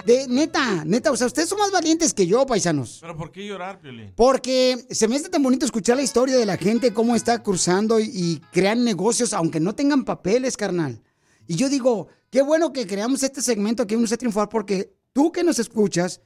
[0.06, 3.00] De, neta, neta, o sea, ustedes son más valientes que yo, paisanos.
[3.02, 4.14] ¿Pero por qué llorar, Piolín?
[4.16, 8.00] Porque se me hace tan bonito escuchar la historia de la gente, cómo está cruzando
[8.00, 11.02] y, y crean negocios, aunque no tengan papeles, carnal.
[11.48, 14.96] Y yo digo, qué bueno que creamos este segmento aquí en Uno a Triunfar, porque
[15.12, 16.22] tú que nos escuchas,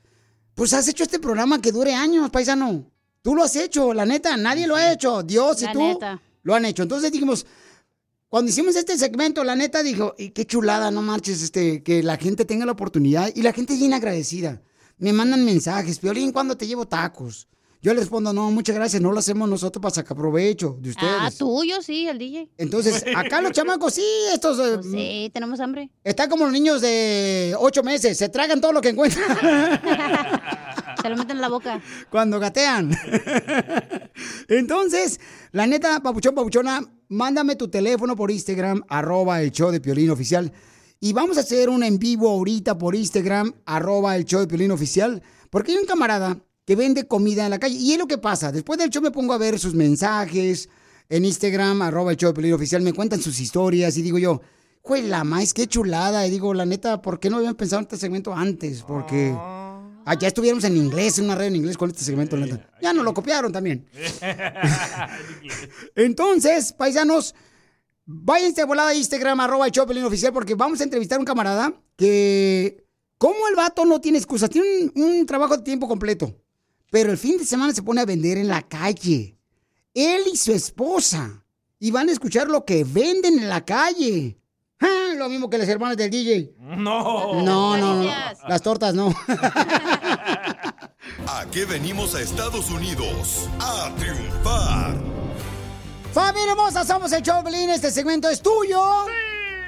[0.53, 2.91] pues has hecho este programa que dure años, paisano.
[3.23, 5.23] Tú lo has hecho, la neta, nadie lo ha hecho.
[5.23, 6.21] Dios y La tú neta.
[6.43, 6.83] lo han hecho.
[6.83, 7.45] Entonces dijimos,
[8.33, 12.17] cuando hicimos este segmento, la neta dijo, y qué chulada, no marches, este, que la
[12.17, 14.59] gente tenga la oportunidad y la gente es bien agradecida.
[14.97, 17.47] Me mandan mensajes, Piolín, ¿cuándo te llevo tacos?
[17.79, 21.13] Yo les respondo, no, muchas gracias, no lo hacemos nosotros para sacar provecho de ustedes.
[21.19, 22.49] Ah, tuyo sí, el DJ.
[22.57, 24.57] Entonces, acá los chamacos, sí, estos...
[24.57, 25.91] eh, Pues sí, tenemos hambre.
[26.03, 29.27] Están como los niños de ocho meses, se tragan todo lo que encuentran.
[31.03, 31.81] Se lo meten en la boca.
[32.09, 32.97] Cuando gatean.
[34.47, 35.19] Entonces,
[35.51, 36.81] la neta, papuchón, papuchona,
[37.13, 40.51] mándame tu teléfono por Instagram, arroba el show de Piolín Oficial.
[40.99, 44.71] Y vamos a hacer un en vivo ahorita por Instagram, arroba el show de Piolín
[44.71, 45.21] Oficial.
[45.49, 47.75] Porque hay un camarada que vende comida en la calle.
[47.75, 48.51] Y es lo que pasa.
[48.51, 50.69] Después del show me pongo a ver sus mensajes
[51.09, 52.81] en Instagram, arroba el show de Piolín Oficial.
[52.81, 54.41] Me cuentan sus historias y digo yo,
[54.81, 56.25] güey, la más, qué chulada.
[56.25, 58.81] Y digo, la neta, ¿por qué no habían pensado en este segmento antes?
[58.81, 59.33] Porque...
[59.35, 59.62] Ah,
[60.19, 62.35] ya estuviéramos en inglés, en una red en inglés con este segmento.
[62.37, 62.69] neta.
[62.81, 63.85] Ya nos lo copiaron también.
[65.95, 67.33] Entonces, paisanos,
[68.05, 71.25] váyanse de volada a Instagram, arroba el Chopelín oficial, porque vamos a entrevistar a un
[71.25, 72.85] camarada que,
[73.17, 76.37] como el vato no tiene excusa, tiene un, un trabajo de tiempo completo,
[76.91, 79.37] pero el fin de semana se pone a vender en la calle.
[79.93, 81.45] Él y su esposa.
[81.79, 84.37] Y van a escuchar lo que venden en la calle.
[84.79, 86.53] Ah, Lo mismo que las hermanas del DJ.
[86.59, 87.41] No.
[87.41, 88.11] No, no, no.
[88.47, 89.13] Las tortas no.
[91.27, 93.47] ¿A qué venimos a Estados Unidos?
[93.59, 94.95] A triunfar.
[96.13, 97.69] Familia hermosa, somos el Choplin.
[97.69, 99.05] Este segmento es tuyo.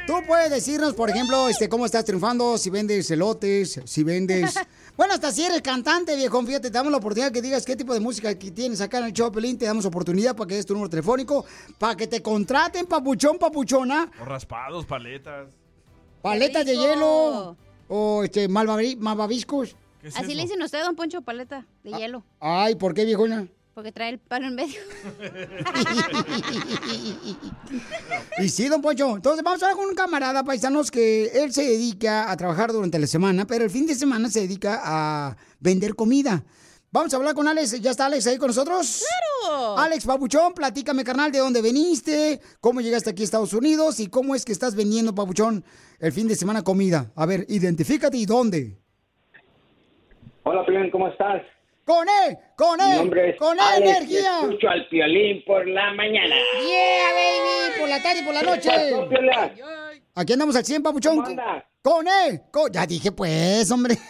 [0.08, 4.54] Tú puedes decirnos, por ejemplo, este, cómo estás triunfando, si vendes elotes, si vendes...
[4.98, 7.94] Bueno, hasta si eres cantante, viejo, fíjate, te damos la oportunidad que digas qué tipo
[7.94, 9.58] de música que tienes acá en el Choplin.
[9.58, 11.46] Te damos oportunidad para que des tu número telefónico,
[11.78, 15.50] para que te contraten, papuchón, papuchona, O raspados, paletas.
[16.22, 17.58] paletas de hielo
[17.90, 19.76] o este, malvavi- malvaviscos.
[20.16, 22.24] Así le dicen a usted, don Poncho, paleta de hielo.
[22.40, 23.48] Ay, ¿por qué, viejona?
[23.76, 24.80] Porque trae el palo en medio.
[28.38, 29.16] Y sí, don Poncho.
[29.16, 33.00] Entonces vamos a hablar con un camarada paisanos que él se dedica a trabajar durante
[33.00, 36.44] la semana, pero el fin de semana se dedica a vender comida.
[36.92, 37.82] Vamos a hablar con Alex.
[37.82, 39.04] ¿Ya está Alex ahí con nosotros?
[39.42, 39.78] ¡Claro!
[39.78, 44.36] Alex Papuchón, platícame, carnal, de dónde veniste, cómo llegaste aquí a Estados Unidos y cómo
[44.36, 45.64] es que estás vendiendo, Papuchón,
[46.00, 47.12] el fin de semana comida.
[47.16, 48.78] A ver, identifícate y dónde.
[50.44, 51.42] Hola, Piolín, ¿cómo estás?
[51.86, 52.38] ¡Con él!
[52.58, 52.98] ¡Con él!
[52.98, 54.40] nombre ¡Con él, energía!
[54.42, 56.36] escucho al Piolín por la mañana.
[56.60, 57.80] ¡Yeah, baby!
[57.80, 58.72] Por la tarde y por la ¿Qué noche.
[60.16, 61.16] Aquí andamos al 100, papuchón.
[61.18, 61.64] ¿Cómo andas?
[61.84, 62.42] Con él.
[62.52, 63.96] Con- Ya dije, pues, hombre.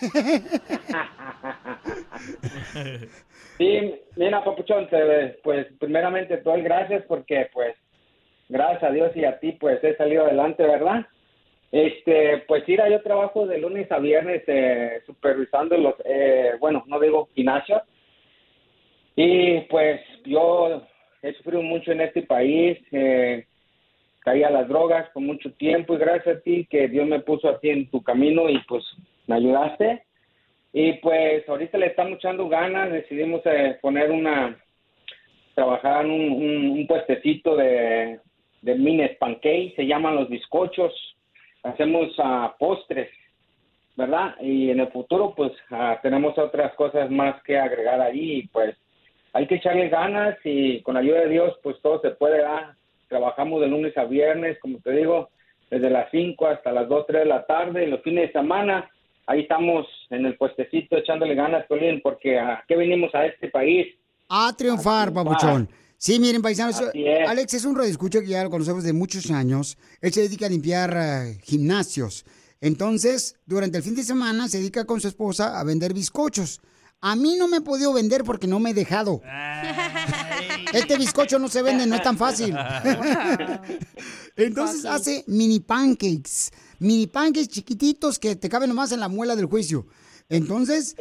[3.58, 7.74] Sí, mira, Papuchón, te- pues primeramente te doy gracias porque, pues,
[8.50, 11.06] gracias a Dios y a ti, pues, he salido adelante, ¿verdad?
[11.76, 17.02] Este, pues, mira, yo trabajo de lunes a viernes eh, supervisando los, eh, bueno, no
[17.02, 17.82] digo gimnasio.
[19.18, 20.88] Y, pues, yo
[21.22, 23.46] he sufrido mucho en este país, eh,
[24.20, 27.50] caí a las drogas por mucho tiempo y gracias a ti que Dios me puso
[27.50, 28.86] así en tu camino y, pues,
[29.28, 30.04] me ayudaste.
[30.72, 34.58] Y pues ahorita le estamos echando ganas, decidimos eh, poner una,
[35.56, 38.22] trabajar en un, un, un puestecito de,
[38.62, 41.15] de mines pancake, se llaman los bizcochos,
[41.66, 43.10] hacemos ah, postres,
[43.96, 44.36] ¿verdad?
[44.42, 48.76] Y en el futuro pues ah, tenemos otras cosas más que agregar ahí pues
[49.34, 52.76] hay que echarle ganas y con la ayuda de Dios pues todo se puede dar.
[53.10, 55.30] Trabajamos de lunes a viernes, como te digo,
[55.70, 58.90] desde las 5 hasta las 2, 3 de la tarde y los fines de semana
[59.28, 63.88] ahí estamos en el puestecito echándole ganas, Piolín, porque ¿a qué venimos a este país?
[64.30, 65.68] A triunfar, papuchón.
[65.98, 67.28] Sí, miren, paisanos, es.
[67.28, 69.78] Alex es un radioescucha que ya lo conocemos de muchos años.
[70.02, 72.26] Él se dedica a limpiar eh, gimnasios.
[72.62, 76.62] Entonces, durante el fin de semana se dedica con su esposa a vender bizcochos.
[77.02, 79.22] A mí no me he podido vender porque no me he dejado.
[80.74, 82.56] Este bizcocho no se vende, no es tan fácil.
[84.36, 86.52] Entonces hace mini pancakes.
[86.80, 89.86] Mini pancakes chiquititos que te caben nomás en la muela del juicio.
[90.30, 90.96] Entonces,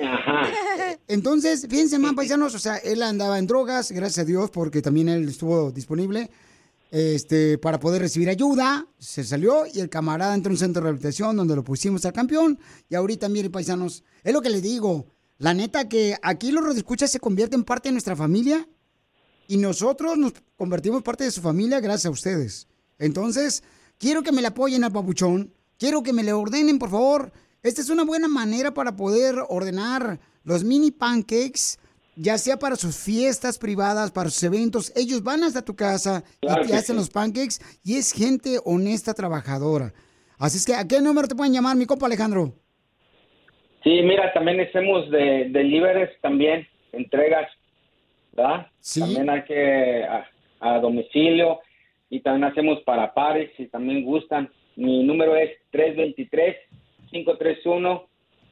[1.09, 5.09] entonces, fíjense más paisanos, o sea, él andaba en drogas, gracias a Dios, porque también
[5.09, 6.31] él estuvo disponible
[6.91, 8.87] este, para poder recibir ayuda.
[8.99, 12.13] Se salió y el camarada entró en un centro de rehabilitación donde lo pusimos al
[12.13, 12.59] campeón.
[12.89, 15.07] Y ahorita, miren, paisanos, es lo que les digo.
[15.39, 18.69] La neta que aquí los radioescuchas se convierten en parte de nuestra familia
[19.49, 22.69] y nosotros nos convertimos parte de su familia gracias a ustedes.
[22.99, 23.65] Entonces,
[23.99, 27.33] quiero que me le apoyen al papuchón, quiero que me le ordenen, por favor.
[27.65, 31.79] Esta es una buena manera para poder ordenar los mini pancakes,
[32.15, 34.93] ya sea para sus fiestas privadas, para sus eventos.
[34.95, 37.01] Ellos van hasta tu casa Claro y te hacen sí.
[37.01, 39.95] los pancakes y es gente honesta, trabajadora.
[40.39, 42.53] Así es que, ¿a qué número te pueden llamar, mi compa Alejandro?
[43.83, 47.51] Sí, mira, también hacemos de deliveries también, entregas,
[48.33, 48.67] ¿verdad?
[48.95, 50.27] También hay que a,
[50.61, 51.61] a domicilio
[52.11, 54.51] y también hacemos para pares si también gustan.
[54.77, 55.51] Mi número es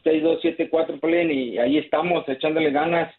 [0.05, 3.11] 323-531-6274, Pelín, y ahí estamos echándole ganas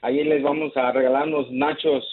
[0.02, 2.04] Ahí les vamos a regalar unos nachos,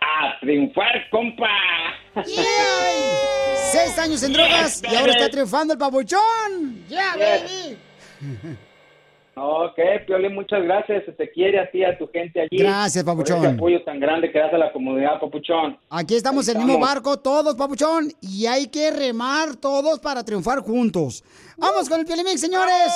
[0.00, 1.46] ¡A triunfar, compa!
[3.70, 6.84] Seis años en drogas y ahora está triunfando el papuchón.
[6.88, 7.78] ¡Yeah, Yes.
[8.22, 8.56] baby!
[9.38, 11.04] Ok, Piolín, muchas gracias.
[11.04, 12.56] Se te quiere a ti, a tu gente allí.
[12.56, 13.44] Gracias, Por papuchón.
[13.44, 15.78] ese apoyo tan grande que das a la comunidad, papuchón.
[15.90, 20.60] Aquí estamos en el mismo barco, todos, papuchón, y hay que remar todos para triunfar
[20.60, 21.22] juntos.
[21.58, 22.90] Vamos con el Pielimix, señores.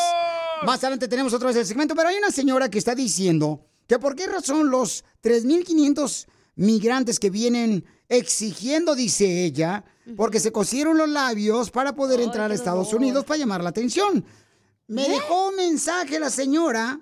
[0.65, 3.99] Más adelante tenemos otra vez el segmento, pero hay una señora que está diciendo que
[3.99, 6.27] por qué razón los 3.500
[6.57, 9.85] migrantes que vienen exigiendo, dice ella,
[10.17, 14.25] porque se cosieron los labios para poder entrar a Estados Unidos para llamar la atención.
[14.91, 16.99] Me dejó un mensaje la señora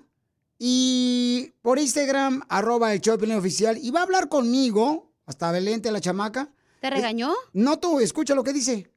[0.59, 5.99] y por Instagram, arroba el Piolín oficial, y va a hablar conmigo, hasta Belente la
[5.99, 6.51] chamaca.
[6.81, 7.33] ¿Te regañó?
[7.51, 8.91] No tú, escucha lo que dice.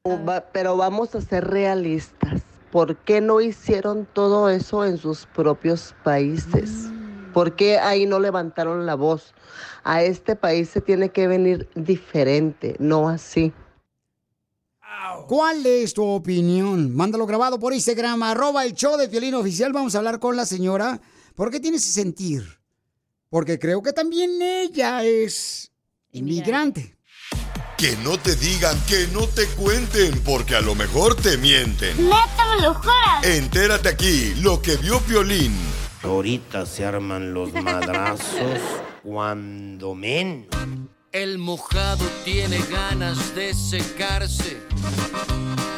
[0.53, 2.43] Pero vamos a ser realistas.
[2.71, 6.69] ¿Por qué no hicieron todo eso en sus propios países?
[7.33, 9.33] ¿Por qué ahí no levantaron la voz?
[9.83, 13.53] A este país se tiene que venir diferente, no así.
[15.27, 16.95] ¿Cuál es tu opinión?
[16.95, 19.73] Mándalo grabado por Instagram, arroba el show de Piolín oficial.
[19.73, 21.01] Vamos a hablar con la señora.
[21.35, 22.59] ¿Por qué tiene ese sentir?
[23.29, 25.71] Porque creo que también ella es
[26.11, 26.97] inmigrante.
[27.77, 31.97] Que no te digan, que no te cuenten, porque a lo mejor te mienten.
[31.97, 33.23] ¡Neta me lo juras!
[33.23, 35.53] Entérate aquí, lo que vio Piolín.
[36.03, 38.59] Ahorita se arman los madrazos
[39.03, 40.47] cuando menos.
[41.13, 44.57] El mojado tiene ganas de secarse.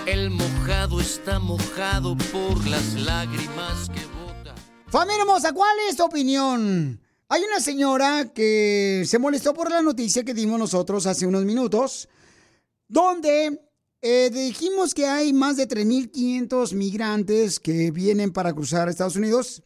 [0.05, 4.55] El mojado está mojado por las lágrimas que bota.
[4.87, 7.01] Familia hermosa, ¿cuál es tu opinión?
[7.27, 12.07] Hay una señora que se molestó por la noticia que dimos nosotros hace unos minutos,
[12.87, 13.59] donde
[14.01, 19.63] eh, dijimos que hay más de 3.500 migrantes que vienen para cruzar Estados Unidos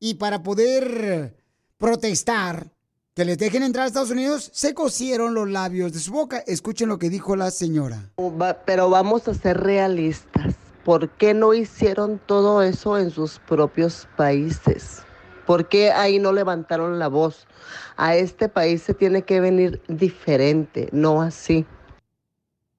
[0.00, 1.36] y para poder
[1.78, 2.71] protestar
[3.14, 6.42] que les dejen entrar a Estados Unidos, se cosieron los labios de su boca.
[6.46, 8.10] Escuchen lo que dijo la señora.
[8.64, 10.54] Pero vamos a ser realistas.
[10.84, 15.02] ¿Por qué no hicieron todo eso en sus propios países?
[15.46, 17.46] ¿Por qué ahí no levantaron la voz?
[17.96, 21.66] A este país se tiene que venir diferente, no así.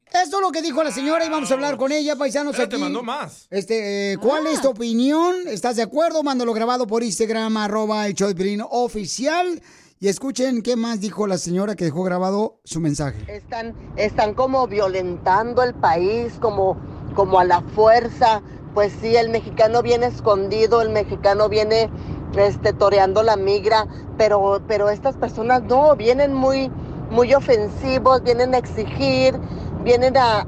[0.08, 2.54] Esto es lo que dijo la señora y vamos a hablar con ella, paisanos.
[2.54, 2.84] Espérate, aquí.
[2.84, 3.48] mandó más.
[3.50, 5.48] Este, eh, ¿cuál es tu opinión?
[5.48, 6.24] ¿Estás de acuerdo?
[6.24, 9.62] Mándalo grabado por Instagram, arroba el show de Piolín oficial.
[10.04, 13.24] Y escuchen qué más dijo la señora que dejó grabado su mensaje.
[13.34, 16.76] Están, están como violentando el país, como,
[17.16, 18.42] como a la fuerza.
[18.74, 21.90] Pues sí, el mexicano viene escondido, el mexicano viene
[22.36, 23.88] este, toreando la migra,
[24.18, 26.70] pero, pero estas personas no, vienen muy,
[27.10, 29.40] muy ofensivos, vienen a exigir,
[29.86, 30.42] vienen a,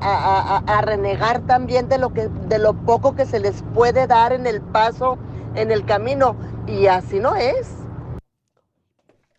[0.67, 4.47] a- renegar también de lo, que, de lo poco que se les puede dar en
[4.47, 5.17] el paso,
[5.55, 6.35] en el camino.
[6.67, 7.84] Y así no es.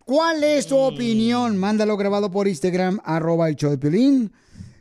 [0.07, 1.57] ¿Cuál es tu opinión?
[1.57, 4.32] Mándalo grabado por Instagram, arroba el show de Piolín.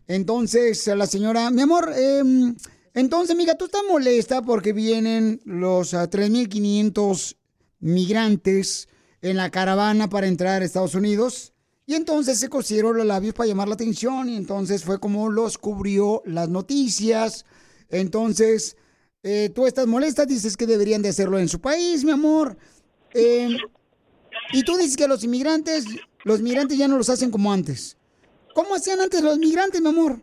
[0.05, 2.55] Entonces, la señora, mi amor, em,
[2.93, 7.37] entonces, amiga, tú estás molesta porque vienen los ah, 3.500
[7.79, 8.87] migrantes
[9.23, 11.53] en la caravana para entrar a Estados Unidos.
[11.87, 15.57] Y entonces se cosieron los labios para llamar la atención y entonces fue como los
[15.57, 17.47] cubrió las noticias.
[17.89, 18.77] Entonces,
[19.23, 22.55] eh, tú estás molesta, dices que deberían de hacerlo en su país, mi amor.
[23.11, 23.57] Em,
[24.51, 25.85] y tú dices que los inmigrantes,
[26.23, 27.97] los migrantes ya no los hacen como antes.
[28.53, 30.17] ¿Cómo hacían antes los migrantes, mi amor?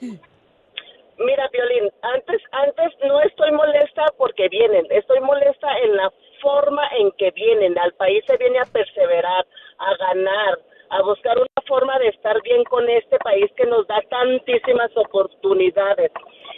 [0.00, 7.10] Mira, Violín, antes, antes no estoy molesta porque vienen, estoy molesta en la forma en
[7.12, 7.78] que vienen.
[7.78, 9.46] Al país se viene a perseverar,
[9.78, 10.58] a ganar,
[10.90, 16.12] a buscar una forma de estar bien con este país que nos da tantísimas oportunidades.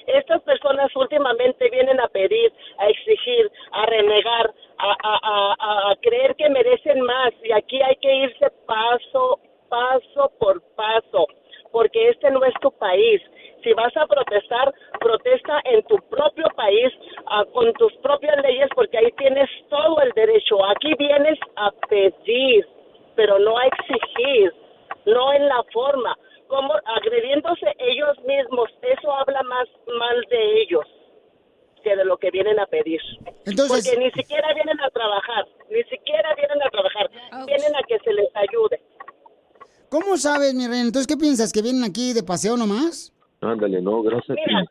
[0.09, 7.33] Estas personas últimamente vienen a pedir, a exigir, a renegar, a, creer que merecen más
[7.43, 9.39] y aquí hay que irse paso,
[9.69, 11.27] paso por paso,
[11.73, 13.21] porque este no es tu país.
[13.63, 16.91] Si vas a protestar, protesta en tu propio país,
[17.27, 20.65] ah, con tus propias leyes, porque ahí tienes todo el derecho.
[20.65, 22.67] Aquí vienes a pedir,
[23.15, 24.55] pero no a exigir,
[25.05, 26.17] no en la forma,
[26.49, 28.69] como agrediéndose ellos mismos.
[28.83, 29.69] Eso habla más
[29.99, 30.85] mal de ellos
[31.85, 33.01] que de lo que vienen a pedir.
[33.47, 37.11] Entonces- porque ni siquiera vienen a trabajar, ni siquiera vienen a trabajar,
[37.47, 38.81] vienen a que se les ayude.
[39.91, 40.83] ¿Cómo sabes, mi reina?
[40.87, 41.53] Entonces, ¿qué piensas?
[41.53, 43.13] ¿Que vienen aquí de paseo nomás?
[43.41, 44.37] Ándale, no, gracias.
[44.37, 44.65] Mira,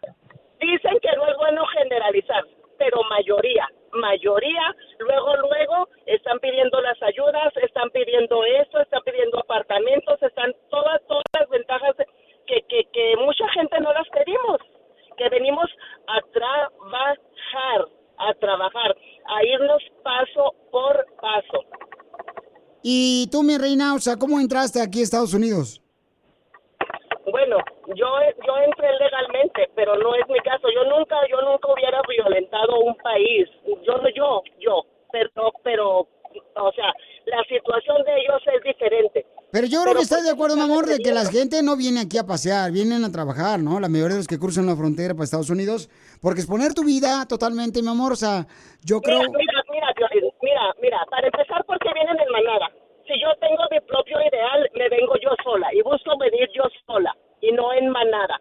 [0.60, 2.44] dicen que no es bueno generalizar,
[2.78, 10.22] pero mayoría, mayoría, luego, luego están pidiendo las ayudas, están pidiendo esto, están pidiendo apartamentos,
[10.22, 11.96] están todas, todas las ventajas
[12.46, 14.60] que, que, que mucha gente no las pedimos,
[15.18, 15.70] que venimos
[16.08, 21.66] a trabajar, a trabajar, a irnos paso por paso.
[22.82, 25.82] Y tú, mi reina, o sea, ¿cómo entraste aquí a Estados Unidos?
[27.30, 27.58] Bueno,
[27.94, 28.08] yo
[28.46, 30.70] yo entré legalmente, pero no es mi caso.
[30.74, 33.50] Yo nunca yo nunca hubiera violentado un país.
[33.66, 36.08] yo no yo, yo, pero, pero,
[36.56, 36.94] o sea,
[37.26, 39.26] la situación de ellos es diferente.
[39.58, 42.02] Pero yo creo que estás de acuerdo, mi amor, de que la gente no viene
[42.02, 43.80] aquí a pasear, vienen a trabajar, ¿no?
[43.80, 45.90] La mayoría de los que cruzan la frontera para Estados Unidos,
[46.22, 48.46] porque exponer tu vida totalmente, mi amor, o sea,
[48.86, 49.18] yo creo...
[49.18, 52.70] Mira, mira, mira, Piolín, mira, mira, para empezar, ¿por qué vienen en manada?
[53.10, 57.18] Si yo tengo mi propio ideal, me vengo yo sola y busco venir yo sola
[57.42, 58.38] y no en manada.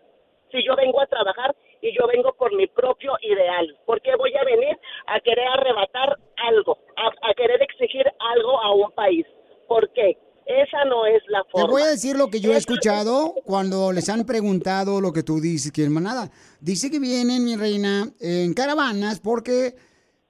[0.52, 4.36] Si yo vengo a trabajar y yo vengo por mi propio ideal, ¿por qué voy
[4.36, 9.24] a venir a querer arrebatar algo, a, a querer exigir algo a un país?
[9.66, 10.18] ¿Por qué?
[10.46, 11.66] Esa no es la Te forma.
[11.72, 15.40] voy a decir lo que yo he escuchado cuando les han preguntado lo que tú
[15.40, 16.30] dices que es manada.
[16.60, 19.76] Dice que vienen, mi reina, en caravanas porque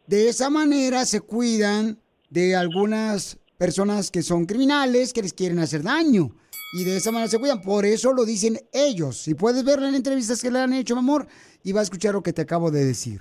[0.07, 1.99] de esa manera se cuidan
[2.31, 6.31] de algunas personas que son criminales, que les quieren hacer daño.
[6.75, 7.63] Y de esa manera se cuidan.
[7.63, 9.17] Por eso lo dicen ellos.
[9.17, 11.27] Si puedes verlo en entrevistas que le han hecho, mi amor,
[11.65, 13.21] y va a escuchar lo que te acabo de decir.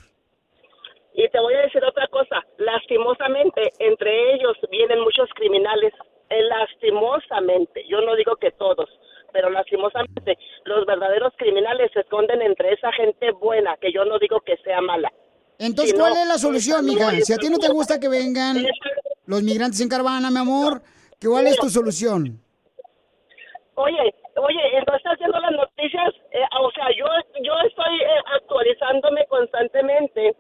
[1.13, 5.93] Y te voy a decir otra cosa, lastimosamente entre ellos vienen muchos criminales,
[6.29, 8.89] eh, lastimosamente, yo no digo que todos,
[9.31, 14.39] pero lastimosamente los verdaderos criminales se esconden entre esa gente buena, que yo no digo
[14.41, 15.11] que sea mala.
[15.59, 17.11] Entonces, Si ¿cuál no, es la solución, mija?
[17.21, 18.57] Si a ti no te gusta que vengan
[19.25, 20.81] los migrantes en caravana, mi amor,
[21.21, 22.39] ¿cuál es tu solución?
[23.75, 26.13] Oye, oye, ¿no estás viendo las noticias?
[26.31, 27.05] Eh, o sea, yo,
[27.43, 30.35] yo estoy eh, actualizándome constantemente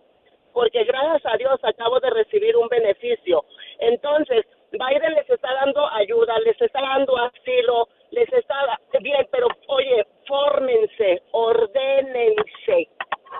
[0.53, 3.43] porque gracias a Dios acabo de recibir un beneficio.
[3.79, 4.45] Entonces,
[4.77, 11.21] Biden les está dando ayuda, les está dando asilo, les está bien, pero oye, fórmense,
[11.31, 12.89] ordénense,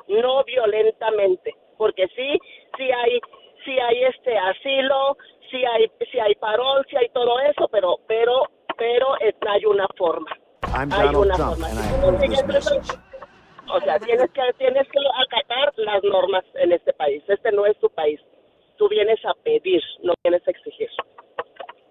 [0.08, 2.40] no violentamente, porque sí,
[2.78, 3.20] sí hay,
[3.64, 5.18] sí hay este asilo,
[5.50, 8.44] sí hay, sí hay parol, sí hay todo eso, pero, pero,
[8.78, 10.30] pero hay una forma.
[10.74, 11.58] I'm hay Donald una Trump,
[12.02, 12.62] forma.
[12.62, 13.06] Si
[13.68, 17.24] o sea, tienes que, tienes que acatar las normas en este país.
[17.28, 18.20] Este no es tu país.
[18.78, 20.90] Tú vienes a pedir, no vienes a exigir.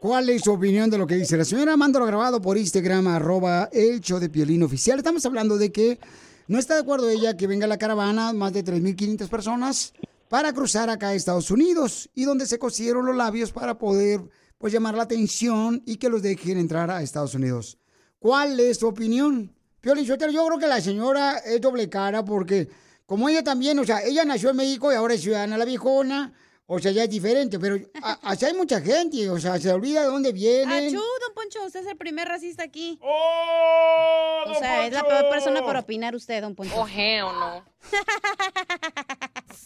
[0.05, 1.78] ¿Cuál es su opinión de lo que dice la señora?
[1.78, 4.98] Mándalo grabado por Instagram, arroba el show de Piolín Oficial.
[4.98, 5.98] Estamos hablando de que
[6.46, 9.94] no está de acuerdo ella que venga la caravana, más de 3.500 personas,
[10.28, 14.20] para cruzar acá a Estados Unidos y donde se cosieron los labios para poder
[14.59, 17.78] pues llamar la atención y que los dejen entrar a Estados Unidos.
[18.18, 19.57] ¿Cuál es tu opinión?
[19.80, 22.68] Piolín yo creo que la señora es doble cara porque
[23.07, 26.34] como ella también, o sea, ella nació en México y ahora es ciudadana la viejona,
[26.67, 30.01] o sea, ya es diferente, pero a- así hay mucha gente, o sea, se olvida
[30.03, 30.89] de dónde vienen.
[30.89, 32.99] Achú, don Poncho, usted es el primer racista aquí.
[33.03, 36.87] ¡Oh, O sea, es la peor persona para opinar usted, don Poncho.
[36.89, 37.65] Hell no.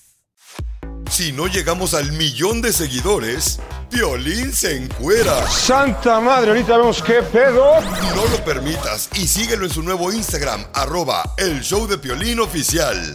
[1.11, 3.59] Si no llegamos al millón de seguidores,
[3.91, 5.47] Violín se encuera.
[5.49, 7.81] Santa madre, ahorita vemos qué pedo.
[8.15, 13.15] No lo permitas y síguelo en su nuevo Instagram, arroba el show de Piolín oficial.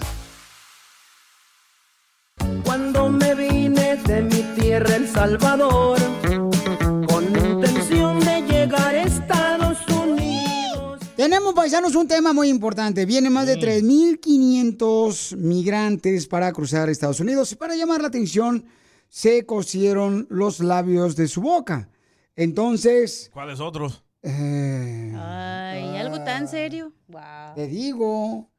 [4.08, 5.98] De mi tierra, El Salvador,
[7.08, 11.00] con intención de llegar a Estados Unidos.
[11.16, 13.06] Tenemos, paisanos, un tema muy importante.
[13.06, 18.66] Vienen más de 3.500 migrantes para cruzar Estados Unidos y para llamar la atención
[19.10, 21.90] se cosieron los labios de su boca.
[22.36, 24.04] Entonces, ¿Cuáles otros?
[24.24, 26.92] eh, Ay, algo tan serio.
[27.08, 27.22] Wow.
[27.56, 28.50] te digo,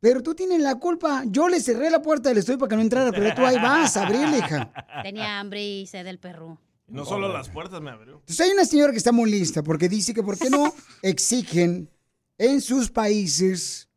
[0.00, 1.24] pero tú tienes la culpa.
[1.26, 3.96] Yo le cerré la puerta del estudio para que no entrara, pero tú ahí vas
[3.96, 4.72] a abrirle, hija.
[5.02, 6.58] Tenía hambre y sed del perro.
[6.86, 8.14] No solo las puertas me abrió.
[8.20, 10.72] Entonces hay una señora que está muy lista porque dice que por qué no
[11.02, 11.90] exigen
[12.38, 13.88] en sus países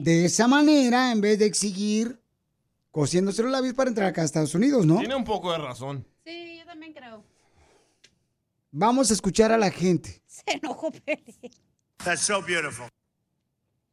[0.00, 2.20] de esa manera en vez de exigir
[2.90, 4.98] cosiéndose los labios para entrar acá a Estados Unidos, ¿no?
[4.98, 6.06] Tiene un poco de razón.
[6.24, 7.24] Sí, yo también creo.
[8.70, 10.22] Vamos a escuchar a la gente.
[10.26, 11.50] Se enojó Peli.
[12.04, 12.88] That's so beautiful.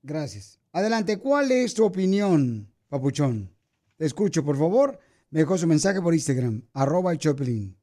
[0.04, 0.60] Gracias.
[0.80, 3.50] Adelante, ¿cuál es tu opinión, papuchón?
[3.96, 5.00] Te escucho, por favor.
[5.30, 7.78] Me dejó su mensaje por Instagram, arroba el Choplin.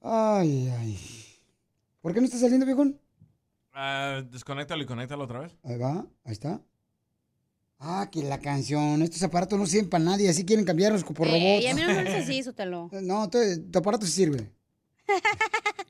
[0.00, 0.98] Ay, ay.
[2.00, 3.00] ¿Por qué no está saliendo, viejón?
[3.72, 5.56] Ah, desconéctalo y conéctalo otra vez.
[5.64, 6.60] Ahí va, ahí está.
[7.80, 9.02] Ah, que la canción.
[9.02, 11.34] Estos aparatos no sirven para nadie, así quieren cambiarlos por robots.
[11.34, 12.88] Eh, y a mí no me hables así, sútalo.
[13.02, 14.48] No, tu, tu aparato sí sirve.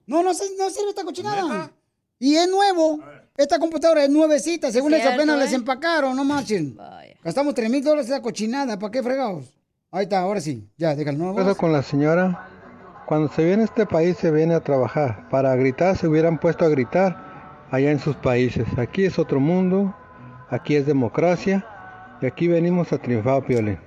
[0.07, 1.73] No, no, se- no sirve esta cochinada.
[2.19, 3.03] Y es nuevo.
[3.37, 5.45] Esta computadora es nuevecita, según eso Cierto, apenas ¿eh?
[5.45, 6.77] les empacaron, no marchen.
[7.25, 9.47] Gastamos 3 mil dólares esa cochinada, ¿para qué fregados?
[9.91, 10.69] Ahí está, ahora sí.
[10.77, 11.19] Ya, déjalo.
[11.33, 12.49] No, Eso con la señora.
[13.07, 15.29] Cuando se viene a este país se viene a trabajar.
[15.31, 18.67] Para gritar se hubieran puesto a gritar allá en sus países.
[18.79, 19.95] Aquí es otro mundo,
[20.49, 21.67] aquí es democracia
[22.23, 23.81] y aquí venimos a triunfar, Piolín.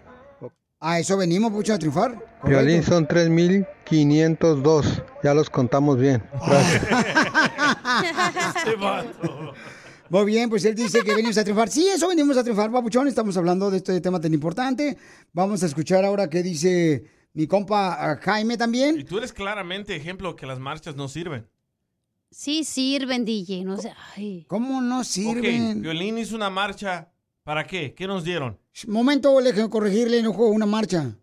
[0.81, 2.17] A eso venimos, mucho a triunfar.
[2.45, 5.03] Piolín son 3.502.
[5.27, 6.23] Ya los contamos bien.
[6.47, 6.87] Gracias.
[10.09, 11.67] Muy bien, pues él dice que venimos a triunfar.
[11.67, 13.09] Sí, eso venimos a triunfar, papuchón.
[13.09, 14.97] Estamos hablando de este tema tan importante.
[15.33, 17.03] Vamos a escuchar ahora qué dice
[17.33, 19.01] mi compa ah, Jaime también.
[19.01, 21.45] Y tú eres claramente ejemplo que las marchas no sirven.
[22.31, 23.65] Sí sirven, DJ.
[23.65, 23.91] No sé.
[24.15, 24.45] Ay.
[24.47, 25.71] ¿Cómo no sirven?
[25.71, 27.11] Ok, Violín hizo una marcha.
[27.43, 27.93] ¿Para qué?
[27.93, 28.57] ¿Qué nos dieron?
[28.87, 31.17] Momento, le corregirle, no fue una marcha.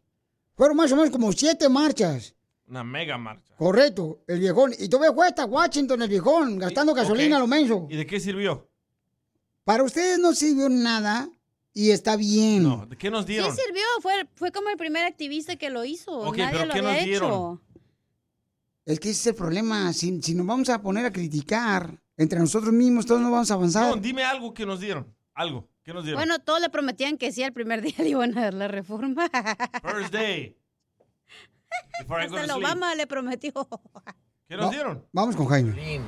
[0.56, 2.34] Fueron más o menos como siete marchas.
[2.74, 3.54] Una mega marcha.
[3.56, 4.72] Correcto, el viejón.
[4.76, 7.86] Y tú ves, fue hasta Washington el viejón, gastando gasolina a lo menso.
[7.88, 8.68] ¿Y de qué sirvió?
[9.62, 11.28] Para ustedes no sirvió nada
[11.72, 12.88] y está bien.
[12.88, 13.54] ¿De qué nos Sí dieron?
[13.54, 13.84] sirvió.
[14.02, 16.10] Fue, fue como el primer activista que lo hizo.
[16.18, 17.06] Ok, Nadie pero lo ¿qué había nos hecho.
[17.06, 17.60] dieron?
[18.86, 19.92] Es que ese es el problema.
[19.92, 23.54] Si, si nos vamos a poner a criticar entre nosotros mismos, todos no vamos a
[23.54, 23.94] avanzar.
[23.94, 25.14] No, dime algo que nos dieron.
[25.32, 25.68] Algo.
[25.84, 26.18] ¿Qué nos dieron?
[26.18, 29.30] Bueno, todos le prometían que sí, el primer día le iban a dar la reforma.
[29.80, 30.56] First day.
[32.00, 32.56] Hasta el sleep.
[32.56, 33.52] Obama le prometió.
[34.48, 35.04] ¿Qué nos dieron?
[35.12, 36.00] Vamos con Jaime.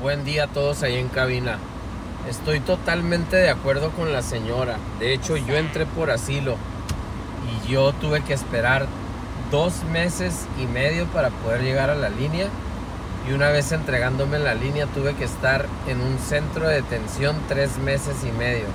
[0.00, 1.58] Buen día a todos ahí en cabina.
[2.28, 4.78] Estoy totalmente de acuerdo con la señora.
[5.00, 6.56] De hecho, yo entré por asilo
[7.48, 8.86] y yo tuve que esperar
[9.50, 12.48] dos meses y medio para poder llegar a la línea.
[13.28, 17.36] Y una vez entregándome en la línea tuve que estar en un centro de detención
[17.48, 18.66] tres meses y medio.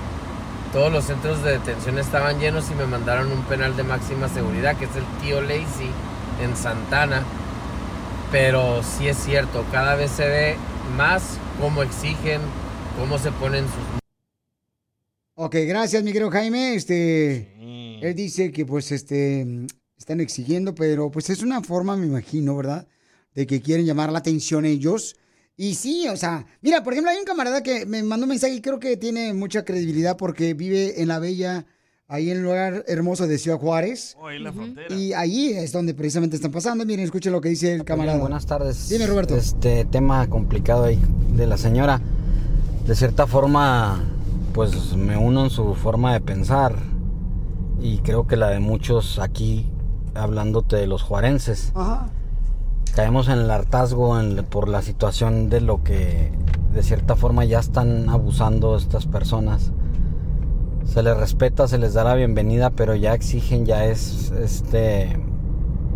[0.73, 4.75] Todos los centros de detención estaban llenos y me mandaron un penal de máxima seguridad,
[4.77, 5.91] que es el tío Lazy
[6.41, 7.23] en Santana.
[8.31, 10.55] Pero sí es cierto, cada vez se ve
[10.95, 12.41] más cómo exigen,
[12.99, 13.97] cómo se ponen sus
[15.39, 16.73] Ok, gracias, mi querido Jaime.
[16.73, 17.53] Este,
[18.01, 19.45] él dice que pues este
[19.95, 22.87] están exigiendo, pero pues es una forma, me imagino, ¿verdad?
[23.35, 25.15] De que quieren llamar la atención ellos.
[25.55, 28.55] Y sí, o sea, mira, por ejemplo, hay un camarada que me mandó un mensaje
[28.55, 31.65] y creo que tiene mucha credibilidad porque vive en la bella,
[32.09, 34.15] ahí en el lugar hermoso de Ciudad Juárez.
[34.21, 34.95] Oh, ahí en la frontera.
[34.95, 36.85] Y ahí es donde precisamente están pasando.
[36.85, 38.17] Miren, escuchen lo que dice el camarada.
[38.19, 38.89] Buenas tardes.
[38.89, 39.35] Dime, Roberto.
[39.35, 40.99] Este tema complicado ahí
[41.35, 42.01] de la señora.
[42.85, 44.01] De cierta forma,
[44.53, 46.75] pues me uno en su forma de pensar.
[47.81, 49.65] Y creo que la de muchos aquí,
[50.15, 51.71] hablándote de los juarenses.
[51.75, 52.09] Ajá.
[52.95, 56.31] Caemos en el hartazgo en- por la situación de lo que
[56.73, 59.71] de cierta forma ya están abusando estas personas.
[60.87, 65.15] Se les respeta, se les da la bienvenida, pero ya exigen, ya es este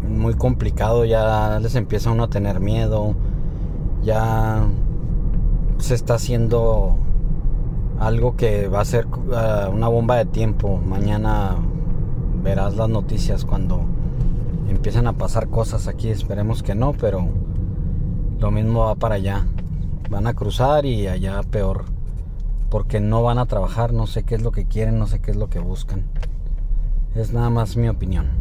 [0.08, 3.16] muy complicado, ya les empieza uno a tener miedo,
[4.04, 4.68] ya
[5.80, 6.98] se está haciendo
[8.00, 10.78] algo que va a ser ah, una bomba de tiempo.
[10.78, 11.56] Mañana
[12.44, 13.82] verás las noticias cuando
[14.70, 17.28] empiezan a pasar cosas aquí, esperemos que no, pero
[18.40, 19.48] lo mismo va para allá.
[20.10, 21.86] Van a cruzar y allá peor,
[22.72, 25.32] porque no van a trabajar, no sé qué es lo que quieren, no sé qué
[25.32, 26.06] es lo que buscan.
[27.14, 28.41] Es nada más mi opinión.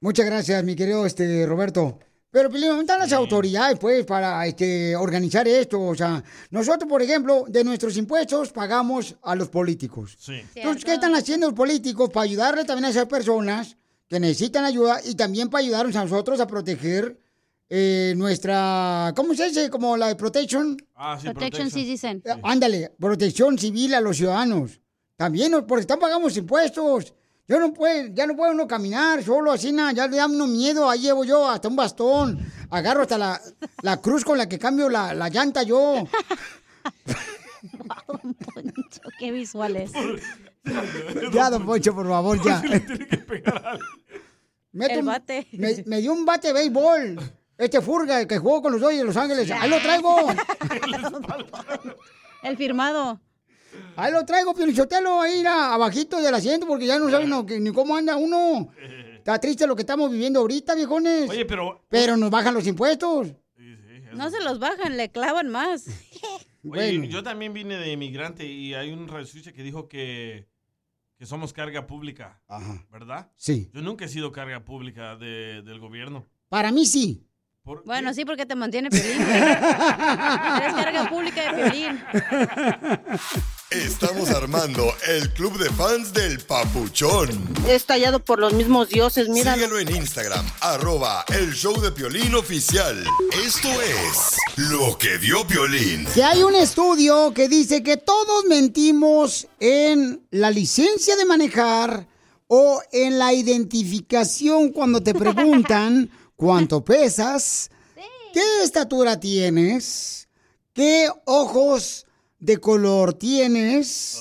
[0.00, 1.98] Muchas gracias, mi querido este Roberto.
[2.30, 5.80] Pero pues, ¿dónde están las autoridades, pues, para este, organizar esto?
[5.80, 10.16] O sea, nosotros, por ejemplo, de nuestros impuestos pagamos a los políticos.
[10.18, 10.42] Sí.
[10.54, 15.00] Entonces, ¿qué están haciendo los políticos para ayudarle también a esas personas que necesitan ayuda
[15.04, 17.18] y también para ayudarnos a nosotros a proteger
[17.68, 19.70] eh, nuestra, ¿cómo se dice?
[19.70, 20.76] Como la de protection.
[20.94, 22.22] Ah, sí, Protection Citizen.
[22.24, 24.80] Eh, Ándale, protección civil a los ciudadanos.
[25.16, 25.66] También, ¿no?
[25.66, 27.14] porque están pagando impuestos.
[27.48, 30.46] Yo no puedo, ya no puedo uno caminar solo así, nada, ya le da uno
[30.48, 32.38] miedo, ahí llevo yo hasta un bastón,
[32.70, 33.40] agarro hasta la,
[33.82, 36.08] la cruz con la que cambio la, la llanta yo.
[39.18, 39.92] Qué visuales.
[41.32, 42.60] Ya, don Poncho, por favor, ya.
[44.72, 45.46] Meto El un- bate.
[45.52, 47.20] Me, me dio un bate de béisbol.
[47.56, 49.50] Este Furga, el que jugó con los Dodgers de Los Ángeles.
[49.50, 50.16] Ahí lo traigo.
[52.42, 53.20] El firmado.
[53.96, 57.58] Ahí lo traigo, Piolichotelo, ahí a- abajito del asiento, porque ya no saben no, que-
[57.60, 58.68] ni cómo anda uno.
[59.16, 61.28] Está triste lo que estamos viviendo ahorita, viejones.
[61.30, 63.28] Oye, pero Pero nos bajan los impuestos.
[64.12, 65.84] No se los bajan, le clavan más.
[66.68, 70.48] Oye, yo también vine de inmigrante y hay un radioescucha que dijo que,
[71.18, 72.40] que somos carga pública,
[72.90, 73.30] ¿verdad?
[73.36, 73.70] Sí.
[73.72, 76.26] Yo nunca he sido carga pública de- del gobierno.
[76.48, 77.22] Para mí sí.
[77.84, 79.16] Bueno, sí, porque te mantiene Piolín.
[79.24, 79.36] güey.
[79.38, 82.00] Eres carga pública de Piolín.
[83.70, 87.28] Estamos armando el club de fans del Papuchón.
[87.66, 89.54] Es tallado por los mismos dioses, mira.
[89.54, 93.04] Síguelo en Instagram, arroba el show de Piolín oficial.
[93.44, 94.36] Esto es
[94.70, 96.06] lo que vio Piolín.
[96.14, 102.06] Que hay un estudio que dice que todos mentimos en la licencia de manejar
[102.46, 107.68] o en la identificación cuando te preguntan cuánto pesas,
[108.32, 110.28] qué estatura tienes,
[110.72, 112.06] qué ojos
[112.38, 114.20] de color tienes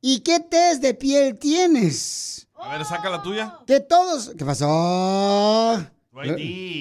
[0.00, 2.48] y qué test de piel tienes.
[2.54, 3.58] A ver, saca la tuya.
[3.66, 4.32] Que todos...
[4.36, 5.82] ¿Qué pasó?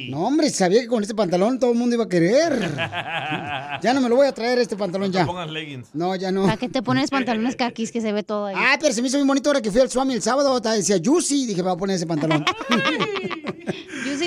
[0.10, 2.72] No, hombre, sabía que con este pantalón todo el mundo iba a querer.
[3.82, 5.26] Ya no me lo voy a traer este pantalón ya.
[5.26, 5.96] Pongas leggings.
[5.96, 6.44] No, ya no.
[6.44, 8.56] ¿Para qué te pones pantalones caquis que se ve todo ahí?
[8.56, 10.60] Ah, pero se me hizo muy bonito ahora que fui al Swami el sábado.
[10.60, 11.48] Decía Juicy.
[11.48, 12.46] Dije, me voy a poner ese pantalón.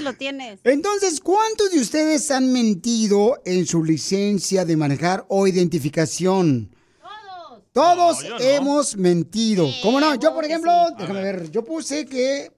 [0.05, 0.61] Lo tienes.
[0.65, 6.71] Entonces, ¿cuántos de ustedes han mentido en su licencia de manejar o identificación?
[7.73, 8.21] Todos.
[8.21, 9.67] Todos hemos mentido.
[9.83, 10.15] ¿Cómo no?
[10.15, 12.53] Yo, por ejemplo, déjame ver, yo puse que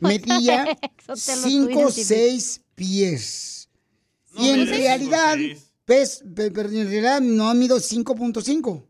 [0.00, 2.06] medía Sotelo, tú 5 o identifica.
[2.08, 3.68] 6 pies.
[4.34, 5.36] No, y en realidad,
[5.84, 8.82] pes- pe- en realidad no mido 5.5.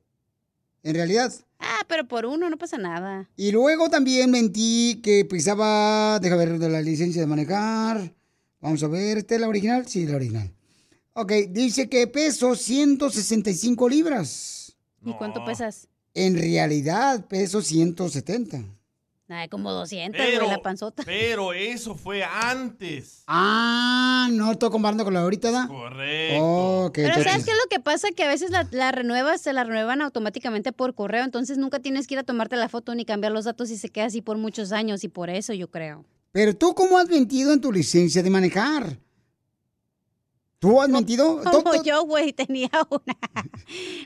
[0.83, 1.33] En realidad.
[1.59, 3.29] Ah, pero por uno no pasa nada.
[3.37, 8.15] Y luego también mentí que pesaba, deja ver de la licencia de manejar.
[8.61, 9.87] Vamos a ver, ¿esta es la original?
[9.87, 10.53] Sí, la original.
[11.15, 14.77] Ok, dice que peso 165 libras.
[15.05, 15.89] ¿Y cuánto pesas?
[16.15, 18.65] En realidad peso 170.
[19.31, 21.03] Ay, como 200, Pero, güey, la panzota.
[21.05, 23.25] pero eso fue antes.
[23.27, 25.69] Ah, no estoy comparando con la de ahorita, ¿da?
[25.69, 26.45] Correcto.
[26.87, 28.09] Ok, Pero ¿sabes qué es lo que pasa?
[28.17, 32.07] Que a veces la, la renuevas, se la renuevan automáticamente por correo, entonces nunca tienes
[32.07, 34.39] que ir a tomarte la foto ni cambiar los datos y se queda así por
[34.39, 36.07] muchos años y por eso yo creo.
[36.33, 38.99] Pero tú, ¿cómo has mentido en tu licencia de manejar?
[40.61, 41.41] ¿Tú has mentido?
[41.45, 43.17] Como yo, güey, tenía una.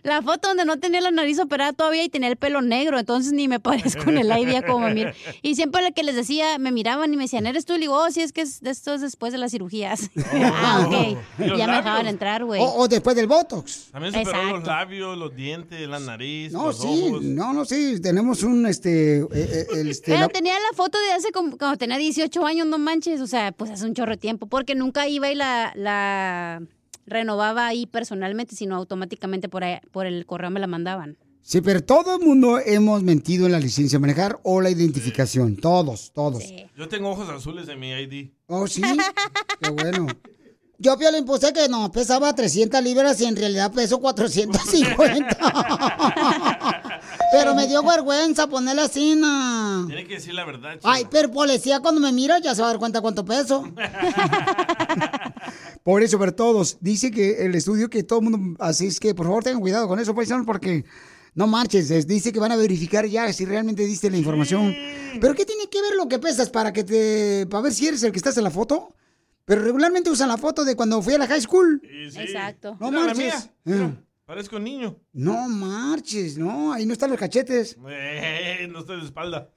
[0.02, 3.32] La foto donde no tenía la nariz operada todavía y tenía el pelo negro, entonces
[3.32, 5.12] ni me parezco en el ID como me miro.
[5.40, 7.72] Y siempre lo que les decía, me miraban y me decían, ¿eres tú?
[7.72, 10.10] Y le digo, oh, sí, es que es, esto es después de las cirugías.
[10.34, 11.18] ah, ¿Y ok.
[11.48, 12.60] los Ya me dejaban entrar, güey.
[12.60, 13.88] O, o después del Botox.
[13.90, 14.70] También superó los Exacto.
[14.70, 17.22] labios, los dientes, la nariz, No, los sí, ojos.
[17.22, 20.98] no, no, sí, tenemos un, este, eh, eh, el, este, Pero la- tenía la foto
[20.98, 24.10] de hace como cuando tenía 18 años, no manches, o sea, pues hace un chorro
[24.12, 26.41] de tiempo, porque nunca iba y la, la
[27.06, 31.16] renovaba ahí personalmente, sino automáticamente por, ahí- por el correo me la mandaban.
[31.44, 35.56] Sí, pero todo el mundo hemos mentido en la licencia de manejar o la identificación.
[35.56, 36.44] Todos, todos.
[36.76, 38.30] Yo tengo ojos azules en mi ID.
[38.46, 38.80] Oh, sí.
[39.60, 40.06] Qué bueno.
[40.78, 45.36] Yo, Pio, le impuse que no, pesaba 300 libras y en realidad peso 450.
[47.32, 49.84] pero me dio vergüenza ponerla así, no.
[49.86, 50.78] Tiene que decir la verdad.
[50.82, 53.64] Ay, pero policía cuando me mira ya se va a dar cuenta cuánto peso.
[55.82, 56.78] Por eso, pero todos.
[56.80, 58.56] Dice que el estudio que todo el mundo...
[58.60, 60.84] Así es que, por favor, tengan cuidado con eso, paisanos, porque...
[61.34, 64.74] No marches, es- dice que van a verificar ya si realmente diste la información.
[65.18, 67.46] Pero ¿qué tiene que ver lo que pesas para que te...
[67.50, 68.94] para ver si eres el que estás en la foto?
[69.46, 71.80] Pero regularmente usan la foto de cuando fui a la high school.
[71.84, 72.76] Exacto.
[72.78, 73.50] No Mira la marches.
[73.64, 73.76] mía.
[73.76, 73.94] Eh.
[74.26, 75.00] Parezco un niño.
[75.14, 77.76] No marches, no, ahí no están los cachetes.
[77.88, 79.50] Eh, no estoy de espalda.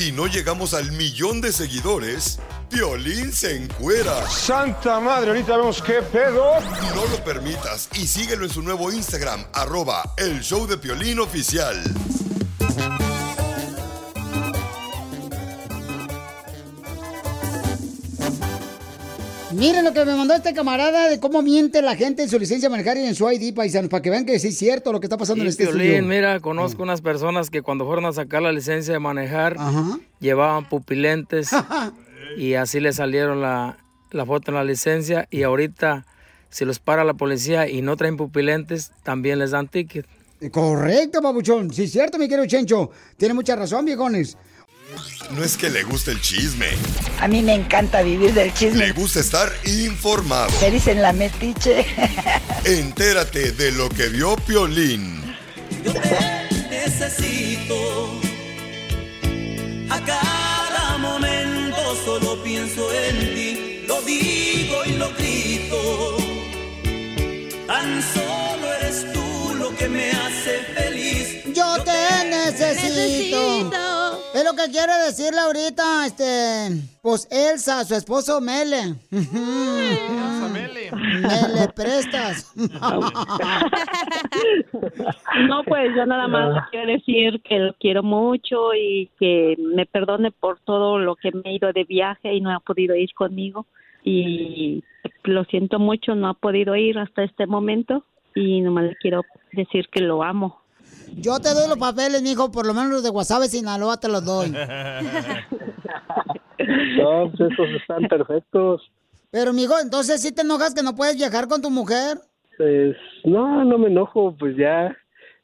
[0.00, 2.38] Si no llegamos al millón de seguidores,
[2.70, 4.26] Piolín se encuera.
[4.30, 6.58] Santa madre, ahorita vemos qué pedo.
[6.94, 11.84] No lo permitas y síguelo en su nuevo Instagram, arroba el show de Piolín oficial.
[19.60, 22.70] Miren lo que me mandó este camarada de cómo miente la gente en su licencia
[22.70, 25.00] de manejar y en su ID, paisanos, para que vean que sí es cierto lo
[25.00, 26.08] que está pasando en este Piolín, estudio.
[26.08, 29.58] mira, conozco unas personas que cuando fueron a sacar la licencia de manejar,
[30.18, 31.50] llevaban pupilentes
[32.38, 33.76] y así le salieron la,
[34.12, 36.06] la foto en la licencia y ahorita
[36.48, 40.06] si los para la policía y no traen pupilentes, también les dan ticket.
[40.50, 41.70] Correcto, papuchón.
[41.70, 42.90] Sí, es cierto, mi querido Chencho.
[43.18, 44.38] Tiene mucha razón, viejones.
[45.30, 46.66] No es que le guste el chisme,
[47.20, 48.90] A mí me encanta vivir del le chisme.
[48.92, 50.50] gusta estar informado.
[50.60, 51.86] Me dicen la metiche.
[52.64, 55.22] Entérate de lo que vio Piolín.
[56.68, 58.20] necesito.
[59.90, 66.16] A cada momento solo pienso en ti, lo digo y lo grito.
[67.66, 71.44] Tan solo eres tú lo que me hace feliz.
[71.54, 74.09] Yo te necesito.
[74.40, 76.70] Es lo que quiere decirle ahorita, este,
[77.02, 78.94] pues Elsa, su esposo Mele.
[80.50, 80.90] Mele.
[80.92, 82.50] Mele prestas.
[85.46, 89.84] No, pues yo nada más le quiero decir que lo quiero mucho y que me
[89.84, 93.12] perdone por todo lo que me he ido de viaje y no ha podido ir
[93.12, 93.66] conmigo.
[94.02, 94.82] Y
[95.24, 99.22] lo siento mucho, no ha podido ir hasta este momento y nomás le quiero
[99.52, 100.59] decir que lo amo.
[101.16, 104.24] Yo te doy los papeles, mijo, por lo menos los de Guasave, Sinaloa te los
[104.24, 104.50] doy.
[104.50, 104.58] No,
[107.30, 108.90] pues esos están perfectos.
[109.30, 112.18] Pero, mijo, entonces sí te enojas que no puedes viajar con tu mujer.
[112.56, 114.96] Pues no, no me enojo, pues ya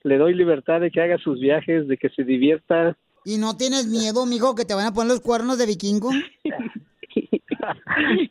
[0.03, 2.97] le doy libertad de que haga sus viajes, de que se divierta.
[3.25, 6.11] ¿Y no tienes miedo, mijo, que te van a poner los cuernos de vikingo?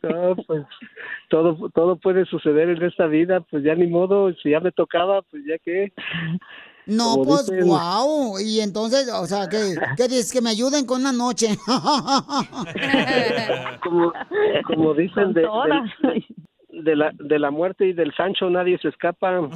[0.02, 0.64] No, pues
[1.28, 5.22] todo todo puede suceder en esta vida, pues ya ni modo, si ya me tocaba,
[5.22, 5.92] pues ya que.
[6.86, 8.38] No, Como pues, dicen- wow.
[8.38, 11.58] Y entonces, o sea, que, que dices que me ayuden con una noche.
[13.82, 14.12] Como,
[14.66, 16.24] como dicen de, de-
[16.82, 19.30] de la de la muerte y del Sancho nadie se escapa.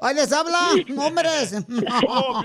[0.00, 0.58] ¡Ay, les habla!
[0.96, 1.66] ¡Hombres!
[2.08, 2.42] ¡Oh!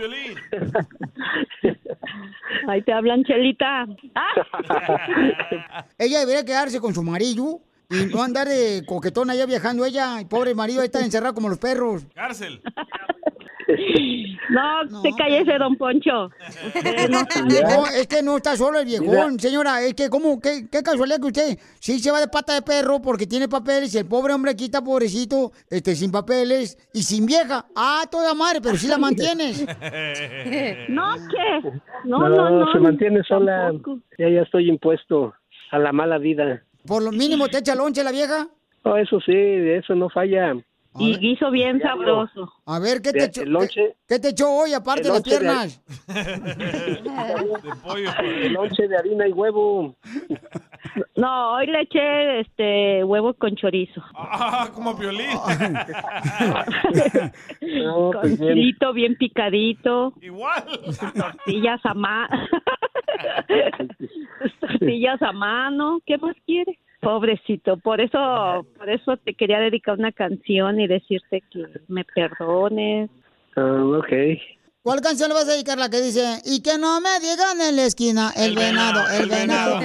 [2.68, 3.86] Ahí te hablan, Chelita.
[5.98, 10.22] ella debería quedarse con su marido y no andar de coquetona allá viajando ella.
[10.22, 12.06] Y pobre marido ahí está encerrado como los perros.
[12.14, 12.62] Cárcel.
[14.50, 16.30] No, te cállese, don Poncho.
[17.10, 19.82] No, es que no está solo el viejón, señora.
[19.82, 20.40] Es que, ¿cómo?
[20.40, 23.94] ¿Qué, qué casualidad que usted sí se va de pata de perro porque tiene papeles
[23.94, 27.66] y el pobre hombre aquí está pobrecito, este, sin papeles y sin vieja.
[27.76, 29.66] Ah, toda madre, pero sí la mantienes.
[30.90, 31.72] No, ¿qué?
[32.06, 33.72] No, se mantiene sola.
[34.18, 35.34] Ya ya estoy impuesto
[35.72, 36.64] a la mala vida.
[36.86, 38.48] Por lo mínimo te echa lonche la vieja.
[38.84, 40.56] Oh, eso sí, eso no falla.
[40.98, 42.52] Y guiso bien sabroso.
[42.66, 43.42] A ver, ¿qué te echó?
[43.74, 45.82] ¿Qué, qué te echó hoy aparte de las lonche de- piernas?
[47.64, 48.10] De pollo.
[48.20, 49.96] El lonche de harina y huevo.
[51.16, 54.04] No, hoy le eché este huevo con chorizo.
[54.16, 55.30] Ah, como Piolín.
[57.84, 58.40] No, con pues
[58.94, 59.16] bien.
[59.16, 60.14] picadito.
[60.22, 60.64] Igual.
[61.16, 62.30] Tortillas a mano.
[64.60, 66.02] tortillas a mano.
[66.06, 66.78] ¿Qué más quiere?
[67.02, 73.10] Pobrecito, por eso, por eso te quería dedicar una canción y decirte que me perdones.
[73.56, 74.12] Ah, ok.
[74.90, 75.78] ¿Cuál canción le vas a dedicar?
[75.78, 79.80] La que dice, y que no me digan en la esquina, el, venado, el venado.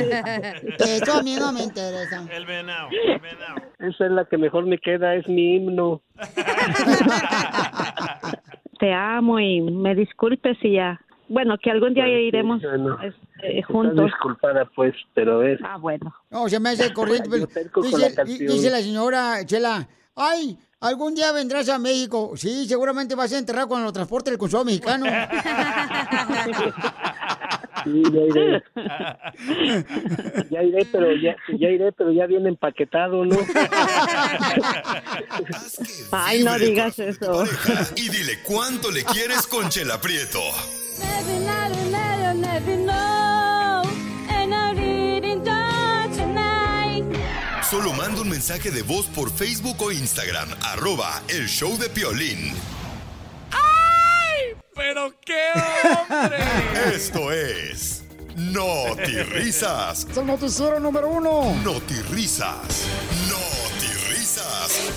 [0.78, 2.26] Eso a mí no me interesa.
[2.32, 3.56] El venado, el venado.
[3.80, 6.00] Esa es la que mejor me queda, es mi himno.
[8.80, 10.98] Te amo y me disculpes y ya.
[11.28, 12.96] Bueno, que algún día iremos bueno.
[13.02, 14.06] este, juntos.
[14.06, 15.60] disculpada, pues, pero es.
[15.62, 16.14] Ah, bueno.
[16.30, 17.28] No, se me hace corriente.
[17.70, 19.86] con dice, dice la señora Chela,
[20.16, 22.32] ay, algún día vendrás a México.
[22.36, 25.06] Sí, seguramente vas a enterrar cuando lo transporte el consulado mexicano.
[27.84, 28.62] Sí, ya iré.
[30.50, 33.36] Ya iré, pero ya, ya iré, pero ya viene empaquetado, ¿no?
[36.12, 37.44] Ay, no digas eso.
[37.96, 40.40] Y dile cuánto le quieres con Chela Prieto.
[47.74, 52.54] Solo manda un mensaje de voz por Facebook o Instagram, arroba el show de Piolín.
[54.76, 55.50] ¡Pero qué
[55.90, 56.36] hombre!
[56.94, 58.04] Esto es
[58.36, 60.06] Noti Risas.
[60.08, 61.52] Es el noticiero número uno.
[61.64, 62.84] Noti Risas.
[63.28, 64.92] Noti Risas.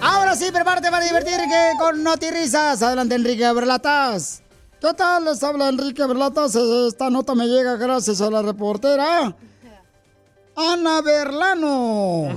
[0.00, 1.46] Ahora sí, prepárate para divertirte
[1.78, 2.82] con notirrisas.
[2.82, 4.42] Adelante, Enrique Berlatas.
[4.80, 5.26] ¿Qué tal?
[5.26, 6.56] Les habla Enrique Berlatas.
[6.56, 9.32] Esta nota me llega gracias a la reportera
[10.56, 12.28] Ana Berlano.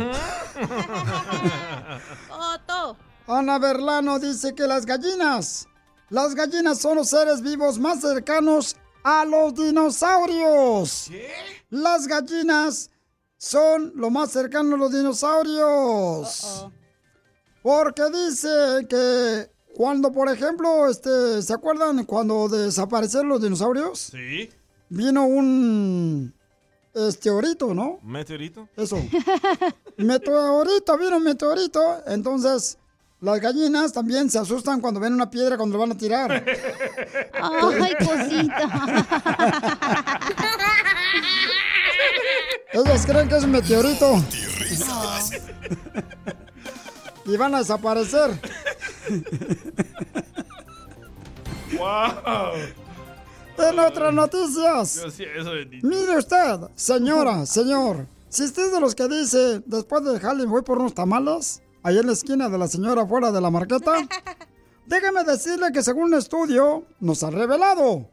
[2.29, 2.97] Otto.
[3.27, 5.67] Ana Berlano dice que las gallinas,
[6.09, 11.09] las gallinas son los seres vivos más cercanos a los dinosaurios.
[11.69, 12.91] Las gallinas
[13.37, 16.67] son lo más cercano a los dinosaurios.
[17.61, 23.99] Porque dice que cuando, por ejemplo, este, ¿se acuerdan cuando desaparecieron los dinosaurios?
[24.11, 24.49] Sí.
[24.89, 26.33] Vino un
[26.93, 27.99] meteorito, ¿no?
[28.01, 28.67] ¿Un meteorito?
[28.75, 28.97] Eso.
[29.97, 32.03] meteorito, vino un meteorito.
[32.07, 32.77] Entonces,
[33.21, 36.31] las gallinas también se asustan cuando ven una piedra cuando lo van a tirar.
[37.33, 39.05] Ay, cosita.
[42.71, 44.23] Ellos creen que es un meteorito.
[47.25, 48.39] Y van a desaparecer.
[51.77, 52.53] ¡Wow!
[53.59, 54.95] En otras noticias.
[54.95, 55.51] Yo eso.
[55.83, 58.07] Mire usted, señora, señor.
[58.29, 61.97] Si usted es de los que dice, después de dejarle voy por unos tamales, ahí
[61.97, 63.93] en la esquina de la señora fuera de la marqueta,
[64.85, 68.07] déjeme decirle que según un estudio nos ha revelado,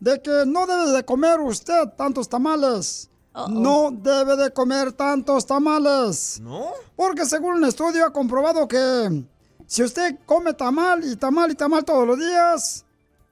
[0.00, 3.08] de que no debe de comer usted tantos tamales.
[3.48, 6.38] No debe de comer tantos tamales.
[6.42, 6.66] ¿No?
[6.94, 9.24] Porque según un estudio ha comprobado que
[9.66, 12.84] si usted come tamal y tamal y tamal todos los días,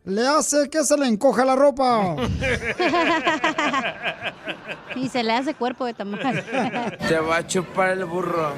[0.05, 2.16] le hace que se le encoja la ropa.
[4.96, 6.44] Y se le hace cuerpo de tamal.
[7.09, 8.53] Te va a chupar el burro.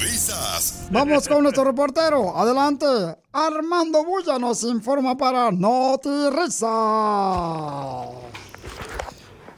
[0.00, 0.88] risas.
[0.90, 2.36] Vamos con nuestro reportero.
[2.36, 2.86] Adelante.
[3.32, 6.66] Armando Bulla nos informa para Noti Risa.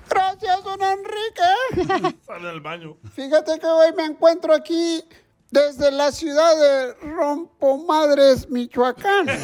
[0.09, 2.17] Gracias, don Enrique.
[2.27, 2.97] Sale al baño.
[3.15, 5.03] Fíjate que hoy me encuentro aquí
[5.51, 9.27] desde la ciudad de Rompomadres, Michoacán.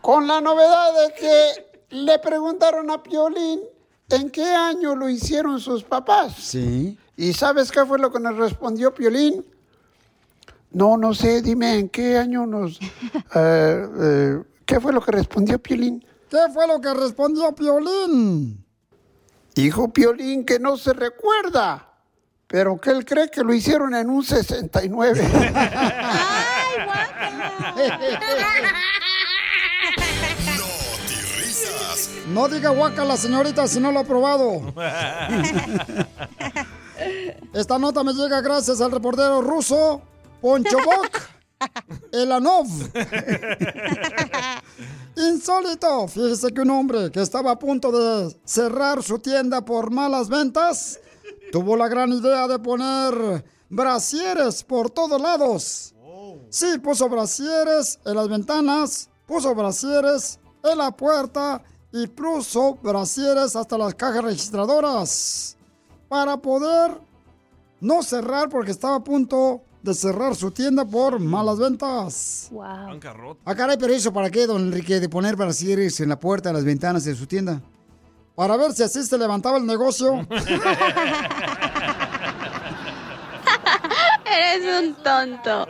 [0.00, 3.60] Con la novedad de que le preguntaron a Piolín
[4.10, 6.34] en qué año lo hicieron sus papás.
[6.36, 6.98] Sí.
[7.16, 9.44] ¿Y sabes qué fue lo que nos respondió Piolín?
[10.72, 12.80] No, no sé, dime en qué año nos...
[13.34, 16.04] eh, eh, ¿Qué fue lo que respondió Piolín?
[16.28, 18.64] ¿Qué fue lo que respondió Piolín?
[19.54, 21.89] Dijo Piolín que no se recuerda,
[22.50, 25.22] pero que él cree que lo hicieron en un 69.
[31.38, 32.10] Risas.
[32.26, 34.74] No diga guaca la señorita si no lo ha probado.
[37.54, 40.02] Esta nota me llega gracias al reportero ruso
[40.40, 41.20] Poncho Bok
[42.12, 42.66] Elanov.
[45.16, 46.08] Insólito.
[46.08, 50.98] Fíjese que un hombre que estaba a punto de cerrar su tienda por malas ventas
[51.50, 55.94] tuvo la gran idea de poner brasieres por todos lados.
[56.48, 63.78] Sí, puso brasieres en las ventanas, puso brasieres en la puerta y puso brasieres hasta
[63.78, 65.56] las cajas registradoras
[66.08, 67.00] para poder
[67.80, 72.48] no cerrar porque estaba a punto de cerrar su tienda por malas ventas.
[72.50, 72.62] Wow.
[73.44, 76.56] Ah, caray, pero eso para qué, don Enrique, de poner brasieres en la puerta, en
[76.56, 77.62] las ventanas de su tienda.
[78.40, 80.14] Para ver si así se levantaba el negocio.
[84.24, 85.66] Eres un tonto.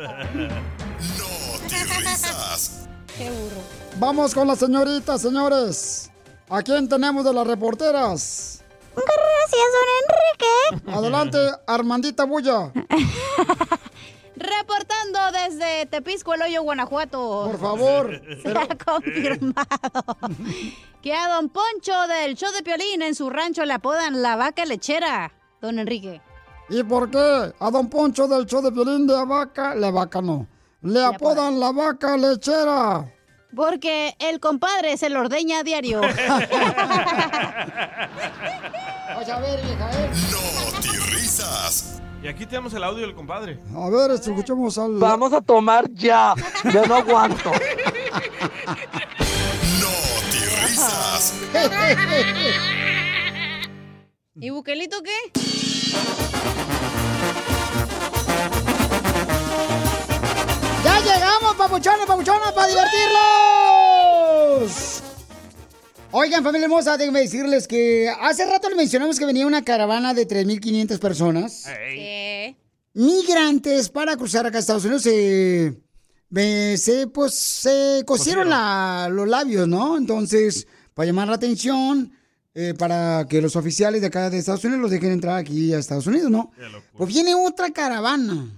[1.67, 2.87] Risas.
[3.19, 3.61] Qué burro.
[3.97, 6.13] Vamos con la señorita, señores.
[6.49, 8.63] ¿A quién tenemos de las reporteras?
[8.95, 10.55] Gracias, don Enrique.
[10.97, 12.73] Adelante, Armandita Bulla.
[14.41, 17.45] Reportando desde Tepisco, el hoyo, Guanajuato.
[17.51, 18.23] Por favor.
[18.43, 20.17] Se ha confirmado
[21.03, 24.65] que a don Poncho del show de Piolín en su rancho le apodan la vaca
[24.65, 25.31] lechera,
[25.61, 26.23] don Enrique.
[26.71, 30.47] ¿Y por qué a don Poncho del show de violín de vaca, la vaca no?
[30.81, 33.13] Le apodan la vaca lechera.
[33.55, 36.01] Porque el compadre se lo ordeña a diario.
[39.09, 40.09] Vamos a ver, vieja, ¿eh?
[40.09, 40.60] risas.
[42.23, 43.59] Y aquí tenemos el audio del compadre.
[43.75, 44.99] A ver, escuchemos al...
[44.99, 46.35] Vamos a tomar ya.
[46.73, 47.51] Yo no aguanto.
[50.61, 51.35] risas.
[54.35, 55.17] ¿Y Buquelito qué?
[60.85, 63.60] ¡Ya llegamos, papuchones, papuchonas, para divertirlos!
[66.13, 70.27] Oigan, familia hermosa, déjenme decirles que hace rato les mencionamos que venía una caravana de
[70.27, 71.67] 3.500 personas.
[72.95, 75.03] Migrantes para cruzar acá a Estados Unidos.
[75.03, 75.73] Se,
[76.31, 79.97] me- se, pues, se cosieron la- los labios, ¿no?
[79.97, 82.13] Entonces, para llamar la atención,
[82.55, 85.79] eh, para que los oficiales de acá de Estados Unidos los dejen entrar aquí a
[85.79, 86.51] Estados Unidos, ¿no?
[86.97, 88.49] Pues viene otra caravana.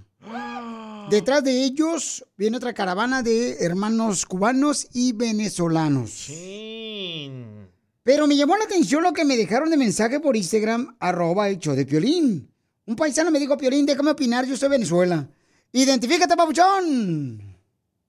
[1.09, 6.29] Detrás de ellos viene otra caravana de hermanos cubanos y venezolanos.
[8.03, 11.59] Pero me llamó la atención lo que me dejaron de mensaje por Instagram, arroba el
[11.59, 12.49] show de Piolín.
[12.85, 15.27] Un paisano me dijo, Piolín, déjame opinar, yo soy Venezuela.
[15.71, 17.41] Identifícate, papuchón.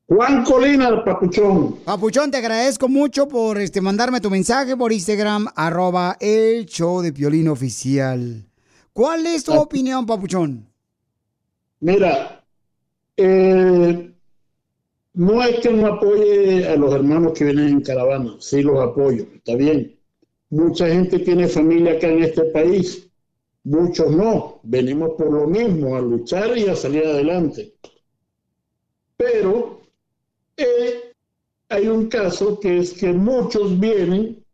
[0.07, 1.77] Juan Colina, papuchón.
[1.85, 7.13] Papuchón, te agradezco mucho por este, mandarme tu mensaje por Instagram, arroba el show de
[7.13, 8.45] Piolín oficial.
[8.93, 10.69] ¿Cuál es tu opinión, papuchón?
[11.81, 12.44] Mira,
[13.17, 14.15] eh,
[15.15, 19.27] no es que no apoye a los hermanos que vienen en caravana, sí los apoyo,
[19.35, 19.97] está bien.
[20.51, 23.09] Mucha gente tiene familia acá en este país,
[23.65, 24.61] muchos no.
[24.65, 27.75] Venimos por lo mismo, a luchar y a salir adelante.
[29.17, 29.83] Pero
[30.57, 31.12] eh,
[31.69, 34.45] hay un caso que es que muchos vienen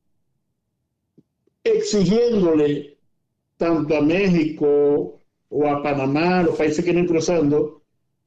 [1.64, 2.98] exigiéndole
[3.56, 7.79] tanto a México o a Panamá, los países que vienen cruzando,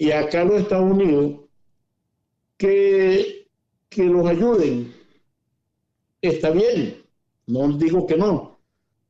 [0.04, 1.40] y acá los Estados Unidos,
[2.58, 3.48] que,
[3.88, 4.94] que los ayuden.
[6.22, 7.02] Está bien,
[7.48, 8.60] no digo que no,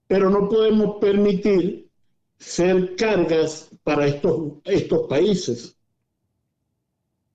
[0.05, 1.89] pero no podemos permitir
[2.37, 5.75] ser cargas para estos, estos países.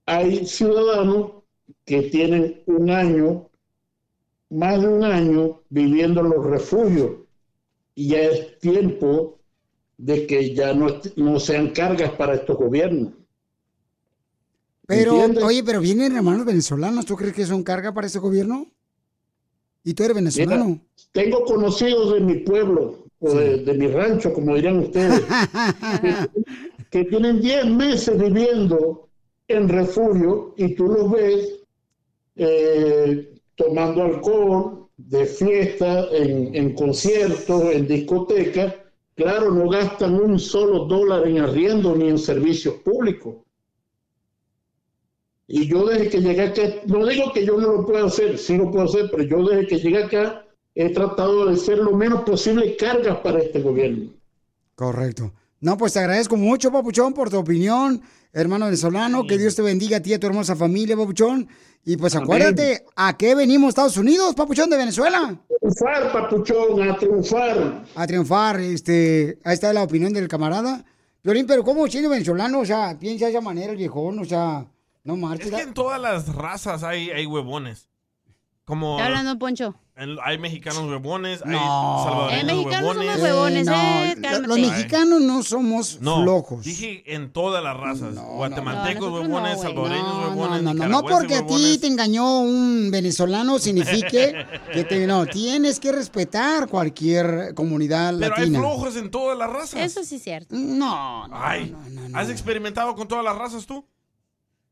[0.06, 1.42] Hay ciudadanos
[1.84, 3.50] que tienen un año,
[4.50, 7.10] más de un año viviendo en los refugios.
[7.96, 9.40] Y ya es tiempo
[9.96, 13.17] de que ya no, no sean cargas para estos gobiernos.
[14.88, 15.44] Pero, ¿Entiendes?
[15.44, 18.66] oye, pero vienen hermanos venezolanos, ¿tú crees que son carga para ese gobierno?
[19.84, 20.64] ¿Y tú eres venezolano?
[20.64, 20.80] Mira,
[21.12, 25.20] tengo conocidos de mi pueblo o de, de mi rancho, como dirían ustedes,
[26.00, 26.28] que,
[26.90, 29.10] que tienen 10 meses viviendo
[29.46, 31.60] en refugio y tú los ves
[32.36, 38.74] eh, tomando alcohol, de fiesta, en, en conciertos, en discotecas.
[39.14, 43.36] Claro, no gastan un solo dólar en arriendo ni en servicios públicos.
[45.50, 48.58] Y yo desde que llegué acá, no digo que yo no lo pueda hacer, sí
[48.58, 50.44] lo puedo hacer, pero yo desde que llegué acá
[50.74, 54.10] he tratado de ser lo menos posible cargas para este gobierno.
[54.74, 55.32] Correcto.
[55.60, 58.00] No, pues te agradezco mucho, Papuchón, por tu opinión,
[58.32, 59.26] hermano venezolano.
[59.26, 61.48] Que Dios te bendiga a ti y a tu hermosa familia, Papuchón.
[61.84, 62.24] Y pues Amén.
[62.24, 65.40] acuérdate, ¿a qué venimos Estados Unidos, Papuchón de Venezuela?
[65.60, 67.84] triunfar, Papuchón, a triunfar.
[67.94, 70.84] A triunfar, este, ahí está la opinión del camarada.
[71.24, 72.60] Violín, pero ¿cómo siendo venezolano?
[72.60, 74.66] O sea, piensa de esa manera el viejón, o sea,
[75.08, 75.46] no marches.
[75.48, 77.88] Es que en todas las razas hay, hay huevones.
[78.64, 79.74] Como Está hablando Poncho.
[79.96, 82.04] en- hay mexicanos huevones, hay No.
[82.04, 83.06] salvadoreños Eh, mexicanos huevones.
[83.16, 84.46] somos huevones, no, eh, lo- cálmate.
[84.46, 86.64] los mexicanos no somos No, flojos.
[86.66, 88.14] dije en todas las razas.
[88.14, 89.62] Guatemaltecos No, nosotros huevones, no, güey.
[89.62, 94.34] salvadoreños No, no, huevones, no, no, no porque a ti te engañó un venezolano signifique
[94.70, 98.58] que te, no, tienes que respetar cualquier comunidad Pero hay latina.
[98.58, 99.80] flojos en todas las razas.
[99.80, 100.54] Eso sí es cierto.
[100.54, 101.74] No, Ay,
[102.12, 103.82] ¿has experimentado con todas las razas tú?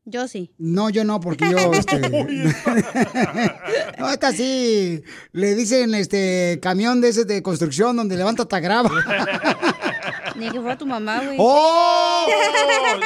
[0.09, 0.53] Yo sí.
[0.57, 1.99] No, yo no, porque yo, este...
[3.99, 5.03] no, esta sí,
[5.33, 8.89] le dicen, este, camión de ese de construcción donde levanta hasta grava.
[10.37, 11.37] Ni que fuera tu mamá, güey.
[11.39, 12.25] ¡Oh!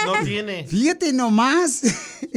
[0.06, 0.66] No tiene.
[0.68, 1.82] Fíjate nomás.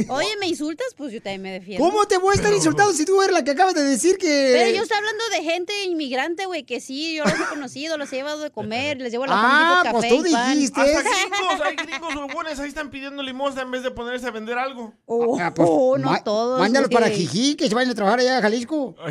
[0.09, 0.87] Oye, ¿me insultas?
[0.97, 1.85] Pues yo también me defiendo.
[1.85, 4.53] ¿Cómo te voy a estar insultando si tú eres la que acabas de decir que...
[4.57, 8.11] Pero yo estoy hablando de gente inmigrante, güey, que sí, yo los he conocido, los
[8.11, 10.81] he llevado de comer, les llevo la Ah, pan, pues tú dijiste.
[10.81, 14.57] Hasta gringos, hay gringos huevones, ahí están pidiendo limosna en vez de ponerse a vender
[14.57, 14.93] algo.
[15.05, 16.59] Oh, Ah, pues, oh, no todos.
[16.59, 18.95] Mándalos para Jijí, que se vayan a trabajar allá a Jalisco.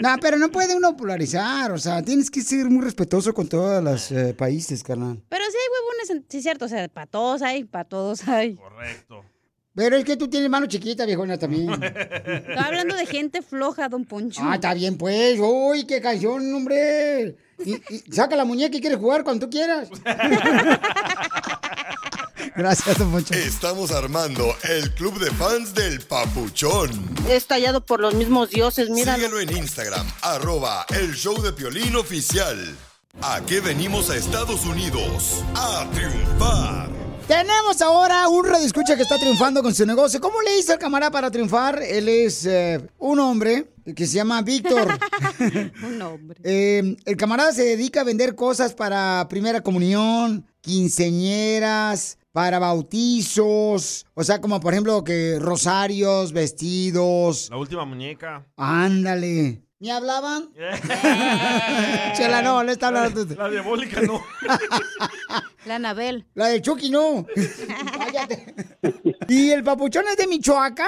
[0.00, 3.84] no, pero no puede uno polarizar, o sea, tienes que ser muy respetuoso con todos
[3.84, 5.22] los eh, países, carnal.
[5.28, 8.26] Pero sí hay huevones, en- sí es cierto, o sea, para todos hay, para todos
[8.28, 8.54] hay.
[8.56, 9.24] Correcto.
[9.74, 11.70] Pero es que tú tienes mano chiquita, viejona, también.
[11.82, 14.40] Estoy hablando de gente floja, don Poncho.
[14.42, 15.38] ah, está bien, pues.
[15.40, 17.36] Uy, qué canción, hombre.
[17.64, 19.88] Y, y saca la muñeca y quieres jugar cuando tú quieras.
[22.56, 23.34] Gracias, don Poncho.
[23.34, 26.90] Estamos armando el club de fans del Papuchón.
[27.28, 29.14] Es tallado por los mismos dioses, mira.
[29.14, 32.76] Síguelo en Instagram, arroba el show de Piolín oficial.
[33.20, 35.42] ¿A qué venimos a Estados Unidos?
[35.56, 36.88] A triunfar.
[37.26, 40.20] Tenemos ahora un radioescucha que está triunfando con su negocio.
[40.20, 41.82] ¿Cómo le hizo el camarada para triunfar?
[41.82, 44.86] Él es eh, un hombre que se llama Víctor.
[45.82, 46.40] Un hombre.
[46.44, 54.22] Eh, el camarada se dedica a vender cosas para primera comunión, quinceñeras, para bautizos, o
[54.22, 57.48] sea, como por ejemplo que rosarios, vestidos.
[57.50, 58.46] La última muñeca.
[58.56, 59.67] Ándale.
[59.80, 60.48] ¿Me hablaban?
[62.14, 63.26] Chela, no, le está hablando.
[63.26, 63.34] tú.
[63.36, 64.20] La diabólica no.
[65.66, 66.24] La Anabel.
[66.34, 67.26] La del Chucky, no.
[67.98, 68.54] Cállate.
[69.28, 70.86] Y el papuchón es de Michoacán.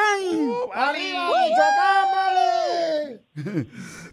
[0.72, 3.20] ¡Arriba, Michoacán, vale!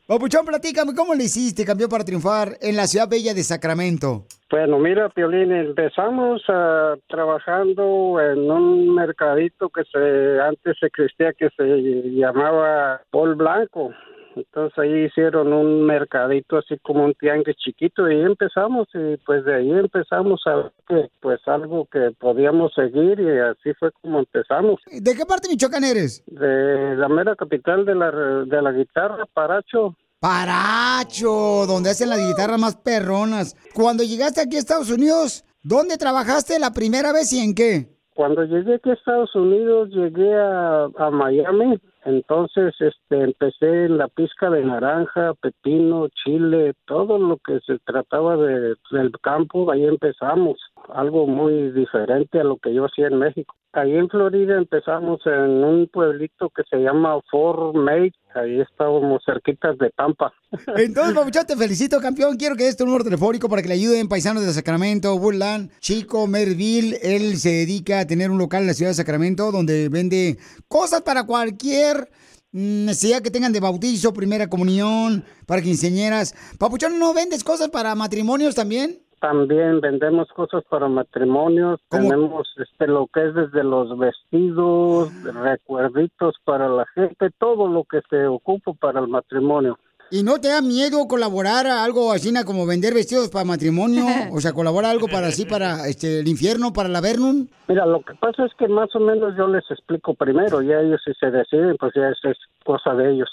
[0.05, 1.65] Papuchón, platícame, ¿cómo le hiciste?
[1.65, 4.25] Cambió para triunfar en la ciudad bella de Sacramento.
[4.49, 11.49] Bueno, mira, Piolín, empezamos ah, trabajando en un mercadito que se antes se creía que
[11.55, 11.63] se
[12.11, 13.91] llamaba Pol Blanco.
[14.37, 19.43] Entonces ahí hicieron un mercadito así como un tianguis chiquito y ahí empezamos y pues
[19.45, 24.19] de ahí empezamos a ver que pues algo que podíamos seguir y así fue como
[24.19, 24.79] empezamos.
[24.91, 26.23] ¿De qué parte de Michoacán eres?
[26.27, 29.95] De la mera capital de la, de la guitarra, Paracho.
[30.19, 33.55] Paracho, donde hacen las guitarras más perronas.
[33.73, 37.97] Cuando llegaste aquí a Estados Unidos, ¿dónde trabajaste la primera vez y en qué?
[38.15, 41.79] Cuando llegué aquí a Estados Unidos, llegué a, a Miami.
[42.07, 48.37] Entonces, este, empecé en la pizca de naranja, pepino, chile, todo lo que se trataba
[48.37, 50.57] de, del campo, ahí empezamos.
[50.93, 53.55] Algo muy diferente a lo que yo hacía en México.
[53.73, 58.11] Ahí en Florida empezamos en un pueblito que se llama Fort May.
[58.33, 60.33] Ahí estábamos cerquitas de Tampa.
[60.77, 62.37] Entonces, Papuchón, te felicito, campeón.
[62.37, 66.25] Quiero que des tu número telefónico para que le ayuden paisanos de Sacramento, Woodland, Chico,
[66.25, 66.97] Merville.
[67.03, 70.37] Él se dedica a tener un local en la ciudad de Sacramento donde vende
[70.67, 72.09] cosas para cualquier
[72.53, 76.33] mm, necesidad que tengan de bautizo, primera comunión, para quinceañeras.
[76.57, 79.06] Papuchón, ¿no vendes cosas para matrimonios también?
[79.19, 81.79] También vendemos cosas para matrimonios.
[81.89, 88.01] Tenemos este lo que es desde los vestidos, recuerditos para la gente, todo lo que
[88.09, 89.79] se ocupa para el matrimonio.
[90.09, 94.05] ¿Y no te da miedo colaborar a algo así como vender vestidos para matrimonio?
[94.31, 97.47] O sea, colaborar algo para así, para este, el infierno, para la Vernum.
[97.67, 101.01] Mira, lo que pasa es que más o menos yo les explico primero, ya ellos
[101.03, 103.29] si se deciden, pues ya eso es cosa de ellos.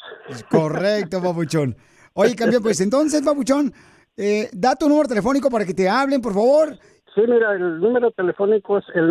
[0.50, 1.76] Correcto, papuchón.
[2.14, 3.72] Oye, campeón, pues entonces, papuchón,
[4.16, 6.78] eh, da tu número telefónico para que te hablen, por favor.
[7.14, 9.10] Sí, mira, el número telefónico es el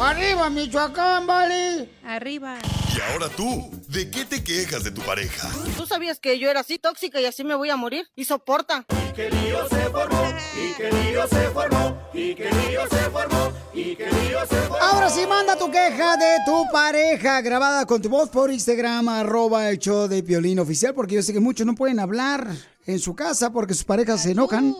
[0.00, 1.88] ¡Arriba, Michoacán, vale!
[2.04, 2.58] Arriba.
[2.94, 5.48] Y ahora tú, ¿de qué te quejas de tu pareja?
[5.76, 8.08] ¿Tú sabías que yo era así tóxica y así me voy a morir?
[8.16, 8.84] Y soporta.
[9.14, 13.94] Que lío se formó, y que lío se formó, y que lío se formó, y
[13.94, 14.76] que lío se formó.
[14.76, 19.68] Ahora sí, manda tu queja de tu pareja grabada con tu voz por Instagram, arroba
[19.68, 22.48] el show de Piolín Oficial, porque yo sé que muchos no pueden hablar
[22.86, 24.74] en su casa porque sus parejas se enojan.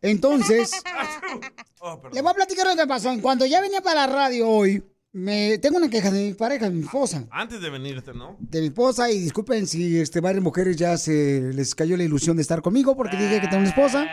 [0.00, 0.70] Entonces,
[2.12, 3.10] le voy a platicar lo que pasó.
[3.20, 4.82] Cuando ya venía para la radio hoy,
[5.12, 7.26] me tengo una queja de mi pareja, de mi esposa.
[7.30, 8.36] Antes de venirte, ¿no?
[8.40, 12.36] De mi esposa, y disculpen si este, varias mujeres ya se les cayó la ilusión
[12.36, 14.06] de estar conmigo porque dije que tengo una esposa.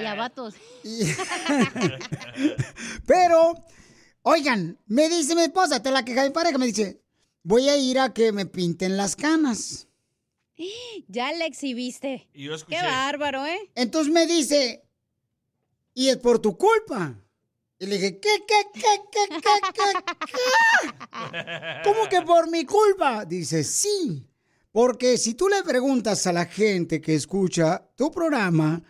[0.00, 0.54] Y a vatos.
[3.06, 3.54] Pero,
[4.22, 7.00] oigan, me dice mi esposa, te la queja de mi pareja, me dice,
[7.42, 9.88] voy a ir a que me pinten las canas.
[11.08, 12.28] Ya la exhibiste.
[12.32, 13.70] Y yo Qué bárbaro, ¿eh?
[13.74, 14.84] Entonces me dice,
[15.92, 17.20] y es por tu culpa.
[17.84, 18.80] Y le dije, ¿qué, qué, qué,
[19.12, 21.82] qué, qué, qué, qué?
[21.84, 23.26] ¿Cómo que por mi culpa?
[23.26, 24.26] Dice, sí.
[24.72, 28.82] Porque si tú le preguntas a la gente que escucha tu programa,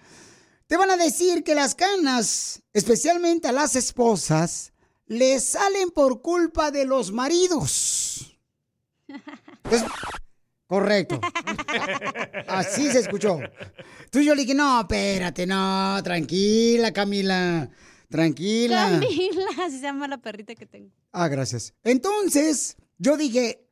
[0.68, 4.72] te van a decir que las canas, especialmente a las esposas,
[5.06, 8.38] le salen por culpa de los maridos.
[10.68, 11.20] Correcto.
[12.46, 13.40] Así se escuchó.
[14.12, 17.68] Tú y yo le dije, no, espérate, no, tranquila, Camila.
[18.08, 18.90] Tranquila.
[19.00, 20.90] Camila, así se llama la perrita que tengo.
[21.12, 21.74] Ah, gracias.
[21.82, 23.66] Entonces, yo dije,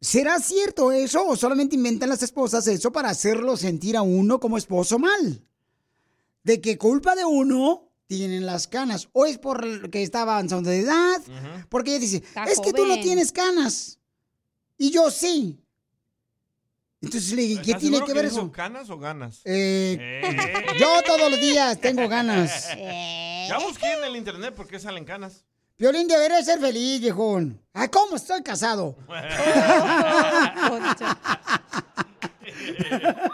[0.00, 4.56] ¿será cierto eso o solamente inventan las esposas eso para hacerlo sentir a uno como
[4.58, 5.44] esposo mal?
[6.44, 9.08] De que culpa de uno tienen las canas.
[9.12, 11.20] O es por que está avanzando de edad.
[11.68, 13.98] Porque ella dice, Está es que tú no tienes canas.
[14.78, 15.58] Y yo sí.
[17.00, 18.50] Entonces le dije, ¿qué ¿Estás tiene que ver eso?
[18.50, 19.40] canas o ganas?
[19.44, 20.66] Eh, Eh.
[20.80, 22.68] yo todos los días tengo ganas.
[23.48, 25.44] Ya busqué en el internet por qué salen canas.
[25.78, 27.60] Violín debería ser feliz, viejón.
[27.72, 28.96] Ay, ¿cómo estoy casado?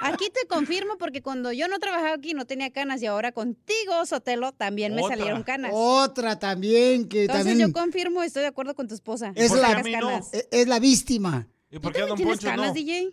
[0.03, 4.05] Aquí te confirmo porque cuando yo no trabajaba aquí no tenía canas y ahora contigo,
[4.07, 5.17] Sotelo, también me Otra.
[5.17, 5.71] salieron canas.
[5.75, 9.33] Otra también que Entonces también yo confirmo, estoy de acuerdo con tu esposa.
[9.35, 10.29] es No la, tengas canas.
[10.35, 11.47] es- es la víctima.
[11.71, 13.11] ¿Y ¿Tú también tienes canas, DJ?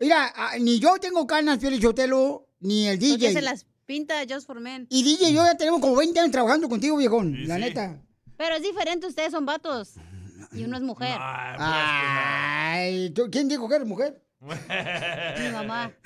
[0.00, 3.32] Mira, ah, ni yo tengo canas, Piel Chotelo, ni el Porque DJ.
[3.34, 4.86] se las pinta Just for Men.
[4.88, 7.46] Y DJ y yo ya tenemos como 20 años trabajando contigo, viejón.
[7.46, 8.00] la neta.
[8.38, 9.96] Pero es diferente, ustedes son vatos.
[10.52, 11.14] Y uno es mujer.
[11.20, 14.22] Ay, ¿tú- ¿quién dijo que eres mujer?
[14.40, 15.92] Mi mamá.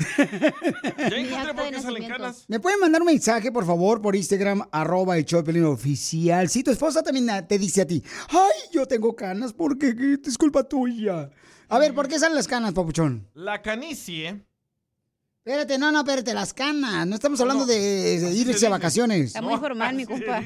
[0.98, 2.44] Ya encontré por de qué salen canas.
[2.48, 6.48] ¿Me pueden mandar un mensaje, por favor, por Instagram, arroba el show de Piolín oficial?
[6.48, 9.94] Si tu esposa también te dice a ti, ay, yo tengo canas, porque
[10.24, 11.30] es culpa tuya.
[11.68, 13.28] A ver, ¿por qué salen las canas, papuchón?
[13.34, 14.44] La canicie.
[15.46, 17.06] Espérate, no, no, espérate, las canas.
[17.06, 19.26] No estamos hablando de, de irse a vacaciones.
[19.26, 20.42] Está muy formal, mi compa.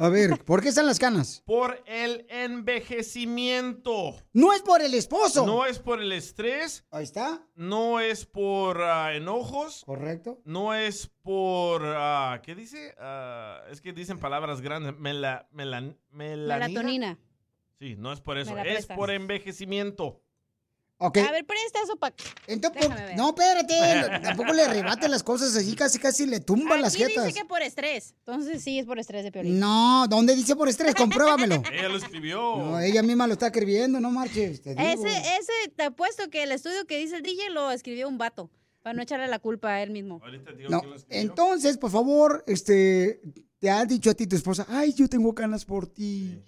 [0.00, 1.44] A ver, ¿por qué están las canas?
[1.46, 4.16] Por el envejecimiento.
[4.32, 5.46] No es por el esposo.
[5.46, 6.84] No es por el estrés.
[6.90, 7.46] Ahí está.
[7.54, 9.84] No es por ah, enojos.
[9.86, 10.42] Correcto.
[10.44, 11.84] No es por.
[11.84, 12.96] ah, ¿Qué dice?
[12.98, 14.98] Ah, es que dicen palabras grandes.
[14.98, 16.66] Mela, melan- melanina.
[16.66, 17.18] Melatonina.
[17.78, 18.58] Sí, no es por eso.
[18.58, 20.24] Es por envejecimiento.
[21.00, 22.14] A ver, presta eso para...
[22.48, 24.20] Entonces, no, espérate.
[24.22, 27.26] Tampoco le arrebaten las cosas así, casi, casi le tumban las Aquí jetas.
[27.26, 28.14] dice que por estrés.
[28.18, 29.60] Entonces sí, es por estrés de Piolín.
[29.60, 30.96] No, ¿dónde dice por estrés?
[30.96, 31.62] Compruébamelo.
[31.72, 32.56] Ella lo escribió.
[32.56, 34.60] No, ella misma lo está escribiendo, no marches.
[34.60, 34.88] Te digo.
[34.88, 38.50] Ese, ese, te apuesto que el estudio que dice el DJ lo escribió un vato.
[38.82, 40.20] Para no echarle la culpa a él mismo.
[40.68, 43.20] No, entonces, por favor, este,
[43.58, 46.40] te ha dicho a ti tu esposa, ay, yo tengo canas por ti.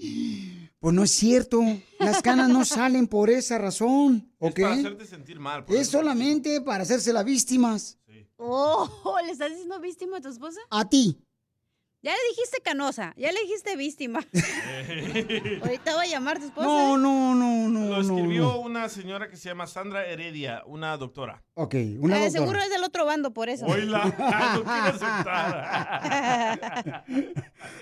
[0.81, 1.61] Pues no es cierto,
[1.98, 4.59] las canas no salen por esa razón, ¿ok?
[4.59, 5.65] Es para hacerte sentir mal.
[5.66, 5.98] por Es eso.
[5.98, 7.98] solamente para hacerse las víctimas.
[8.39, 8.89] Oh,
[9.27, 10.59] ¿le estás diciendo víctima a tu esposa?
[10.70, 11.19] A ti.
[12.02, 14.20] Ya le dijiste canosa, ya le dijiste víctima.
[15.62, 16.66] Ahorita voy a llamar a tu esposa.
[16.66, 17.89] No, no, no, no.
[17.90, 18.59] Lo no, escribió no.
[18.60, 21.43] una señora que se llama Sandra Heredia, una doctora.
[21.55, 22.31] Ok, una Eh, doctora.
[22.31, 23.66] seguro es del otro bando, por eso.
[23.66, 27.05] Oíla, no quiero aceptar.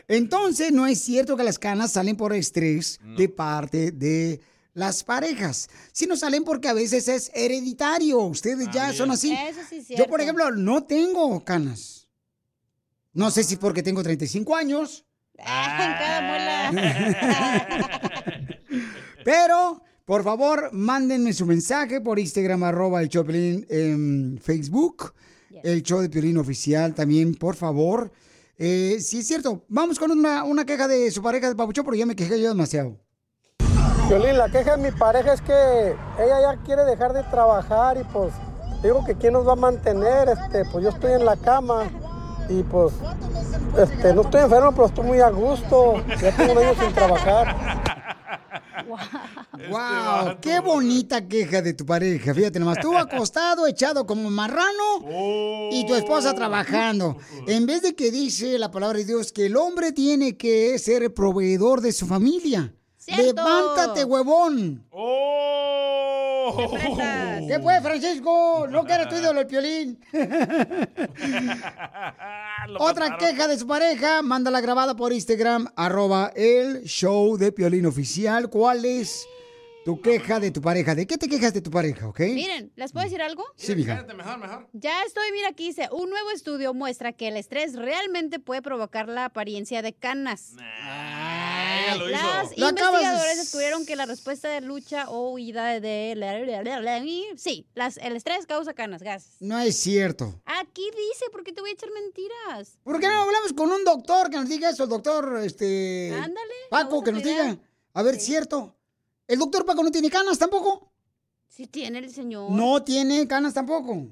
[0.08, 4.40] Entonces, no es cierto que las canas salen por estrés de parte de
[4.74, 8.18] las parejas, sino salen porque a veces es hereditario.
[8.20, 9.32] Ustedes ya son así.
[9.32, 10.10] Eso sí es Yo, cierto.
[10.10, 11.97] por ejemplo, no tengo canas.
[13.12, 15.04] No sé si porque tengo 35 años,
[15.38, 16.70] en cada muela.
[19.24, 25.12] pero por favor, mándenme su mensaje por Instagram, arroba el Choplin en Facebook,
[25.62, 28.10] el show de Piolín oficial también, por favor.
[28.56, 29.64] Eh, sí, es cierto.
[29.68, 32.48] Vamos con una, una queja de su pareja de Papucho, porque ya me quejé yo
[32.48, 32.98] demasiado.
[34.08, 38.04] Violín, la queja de mi pareja es que ella ya quiere dejar de trabajar y
[38.04, 38.32] pues
[38.82, 41.90] digo que quién nos va a mantener, este, pues yo estoy en la cama
[42.48, 42.92] y pues
[43.78, 47.56] este, no estoy enfermo, pero estoy muy a gusto, ya tengo un año sin trabajar.
[49.70, 50.38] ¡Wow!
[50.40, 52.32] ¡Qué bonita queja de tu pareja!
[52.32, 55.04] Fíjate nomás, tú acostado, echado como marrano
[55.70, 57.16] y tu esposa trabajando.
[57.46, 61.12] En vez de que dice la palabra de Dios que el hombre tiene que ser
[61.12, 62.72] proveedor de su familia.
[62.96, 63.42] ¡Cierto!
[63.42, 64.86] ¡Levántate, huevón!
[64.90, 65.37] ¡Oh!
[67.46, 68.66] ¿Qué fue, Francisco?
[68.68, 69.98] No que era tu ídolo el piolín.
[72.78, 78.50] Otra queja de su pareja, mándala grabada por Instagram, arroba el show de Piolín Oficial.
[78.50, 79.26] ¿Cuál es
[79.84, 80.94] tu queja de tu pareja?
[80.94, 82.20] ¿De qué te quejas de tu pareja, ok?
[82.20, 83.44] Miren, ¿les puedo decir algo?
[83.56, 84.04] Sí, mija.
[84.14, 84.68] Mejor, mejor.
[84.72, 89.08] Ya estoy, mira, aquí dice, un nuevo estudio muestra que el estrés realmente puede provocar
[89.08, 90.54] la apariencia de canas.
[91.94, 92.22] Ella lo hizo.
[92.26, 97.34] Las Lo acabas de- investigadores descubrieron que la respuesta de lucha o huida de...
[97.36, 99.36] Sí, las, el estrés causa canas, gas.
[99.40, 100.40] No es cierto.
[100.44, 102.78] Aquí dice, ¿por qué te voy a echar mentiras?
[102.82, 104.84] ¿Por qué no hablamos con un doctor que nos diga eso?
[104.84, 106.12] El doctor, este...
[106.14, 107.58] Ándale, Paco, que nos diga.
[107.94, 108.74] A ver, ¿cierto?
[109.26, 110.90] ¿El doctor Paco no tiene canas tampoco?
[111.48, 112.50] Sí tiene el señor.
[112.50, 114.06] No tiene canas tampoco.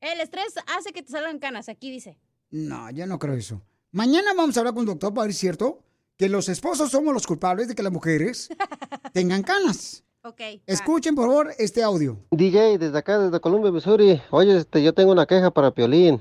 [0.00, 2.18] El estrés hace que te salgan canas, aquí dice.
[2.50, 3.62] No, yo no creo eso.
[3.92, 5.82] Mañana vamos a hablar con un doctor para ver si es cierto
[6.20, 8.50] que los esposos somos los culpables de que las mujeres
[9.14, 10.04] tengan canas.
[10.22, 10.38] Ok.
[10.66, 12.18] Escuchen, por favor, este audio.
[12.30, 14.20] DJ, desde acá, desde Columbia, Missouri.
[14.28, 16.20] Oye, este, yo tengo una queja para Piolín.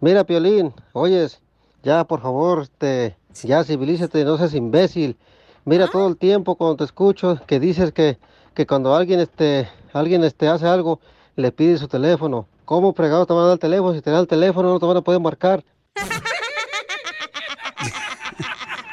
[0.00, 1.42] Mira, Piolín, oyes,
[1.82, 5.18] ya, por favor, este, ya civilízate, no seas imbécil.
[5.66, 8.18] Mira todo el tiempo cuando te escucho que dices que,
[8.54, 10.98] que cuando alguien, este, alguien, este, hace algo,
[11.34, 12.48] le pide su teléfono.
[12.64, 13.92] ¿Cómo fregado te van a dar el teléfono?
[13.92, 15.62] Si te dan el teléfono no te van a poder marcar.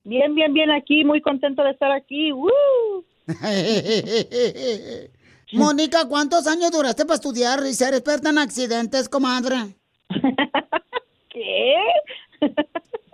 [0.04, 2.32] Bien, bien, bien aquí, muy contento de estar aquí.
[2.32, 3.04] ¡Woo!
[5.52, 9.56] Mónica, ¿cuántos años duraste para estudiar y ser experta en accidentes, comadre?
[11.28, 11.74] ¿Qué?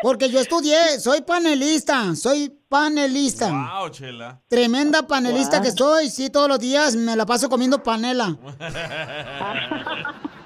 [0.03, 3.51] Porque yo estudié, soy panelista, soy panelista.
[3.81, 4.43] Wow, chela.
[4.49, 5.65] Tremenda panelista Wow.
[5.65, 8.37] que soy, sí, todos los días me la paso comiendo panela.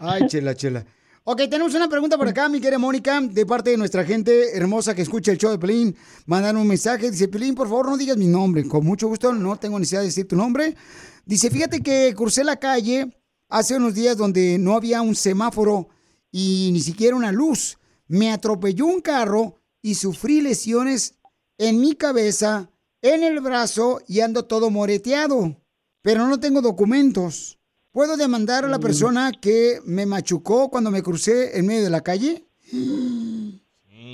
[0.00, 0.84] Ay, chela, chela.
[1.26, 4.94] Ok, tenemos una pregunta por acá, mi querida Mónica, de parte de nuestra gente hermosa
[4.94, 5.96] que escucha el show de Pelín.
[6.26, 8.68] Mandan un mensaje, dice, Pelín, por favor, no digas mi nombre.
[8.68, 10.76] Con mucho gusto, no tengo necesidad de decir tu nombre.
[11.24, 13.08] Dice, fíjate que crucé la calle
[13.48, 15.88] hace unos días donde no había un semáforo
[16.30, 17.78] y ni siquiera una luz.
[18.08, 21.18] Me atropelló un carro y sufrí lesiones
[21.58, 22.70] en mi cabeza,
[23.02, 25.56] en el brazo y ando todo moreteado.
[26.02, 27.58] Pero no tengo documentos.
[27.92, 32.02] ¿Puedo demandar a la persona que me machucó cuando me crucé en medio de la
[32.02, 32.42] calle?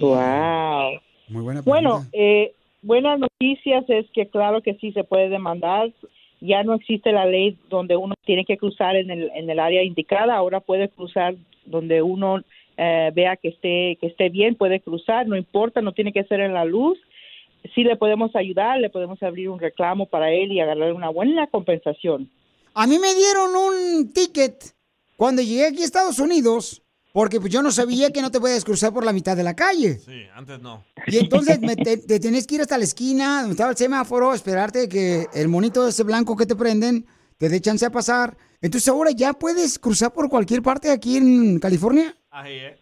[0.01, 0.99] Wow.
[1.29, 5.93] Muy buena Bueno, eh, buenas noticias es que claro que sí se puede demandar.
[6.41, 9.83] Ya no existe la ley donde uno tiene que cruzar en el, en el área
[9.83, 10.35] indicada.
[10.35, 11.35] Ahora puede cruzar
[11.67, 12.41] donde uno
[12.83, 16.41] eh, vea que esté que esté bien, puede cruzar, no importa, no tiene que ser
[16.41, 16.99] en la luz.
[17.75, 21.47] Sí le podemos ayudar, le podemos abrir un reclamo para él y agarrar una buena
[21.49, 22.31] compensación.
[22.73, 24.65] A mí me dieron un ticket
[25.17, 26.83] cuando llegué aquí a Estados Unidos,
[27.13, 29.55] porque pues yo no sabía que no te puedes cruzar por la mitad de la
[29.55, 29.99] calle.
[29.99, 30.83] Sí, antes no.
[31.07, 34.33] Y entonces me te, te tenés que ir hasta la esquina donde estaba el semáforo,
[34.33, 37.05] esperarte que el monito ese blanco que te prenden
[37.37, 38.39] te dé chance a pasar.
[38.63, 42.15] Entonces ahora ya puedes cruzar por cualquier parte aquí en California.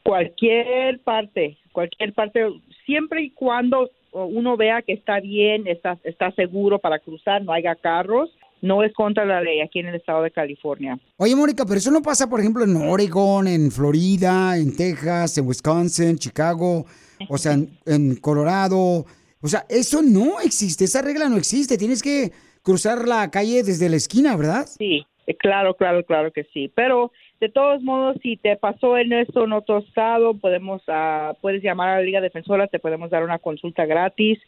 [0.03, 2.47] Cualquier parte, cualquier parte,
[2.85, 7.75] siempre y cuando uno vea que está bien, está, está seguro para cruzar, no haya
[7.75, 8.31] carros,
[8.61, 10.99] no es contra la ley aquí en el estado de California.
[11.17, 15.47] Oye, Mónica, pero eso no pasa, por ejemplo, en Oregon, en Florida, en Texas, en
[15.47, 16.85] Wisconsin, Chicago,
[17.29, 19.05] o sea, en, en Colorado.
[19.41, 21.79] O sea, eso no existe, esa regla no existe.
[21.79, 24.67] Tienes que cruzar la calle desde la esquina, ¿verdad?
[24.67, 26.71] Sí, eh, claro, claro, claro que sí.
[26.75, 31.63] Pero de todos modos, si te pasó en esto en otro estado, podemos, ah, puedes
[31.63, 34.39] llamar a la Liga Defensora, te podemos dar una consulta gratis,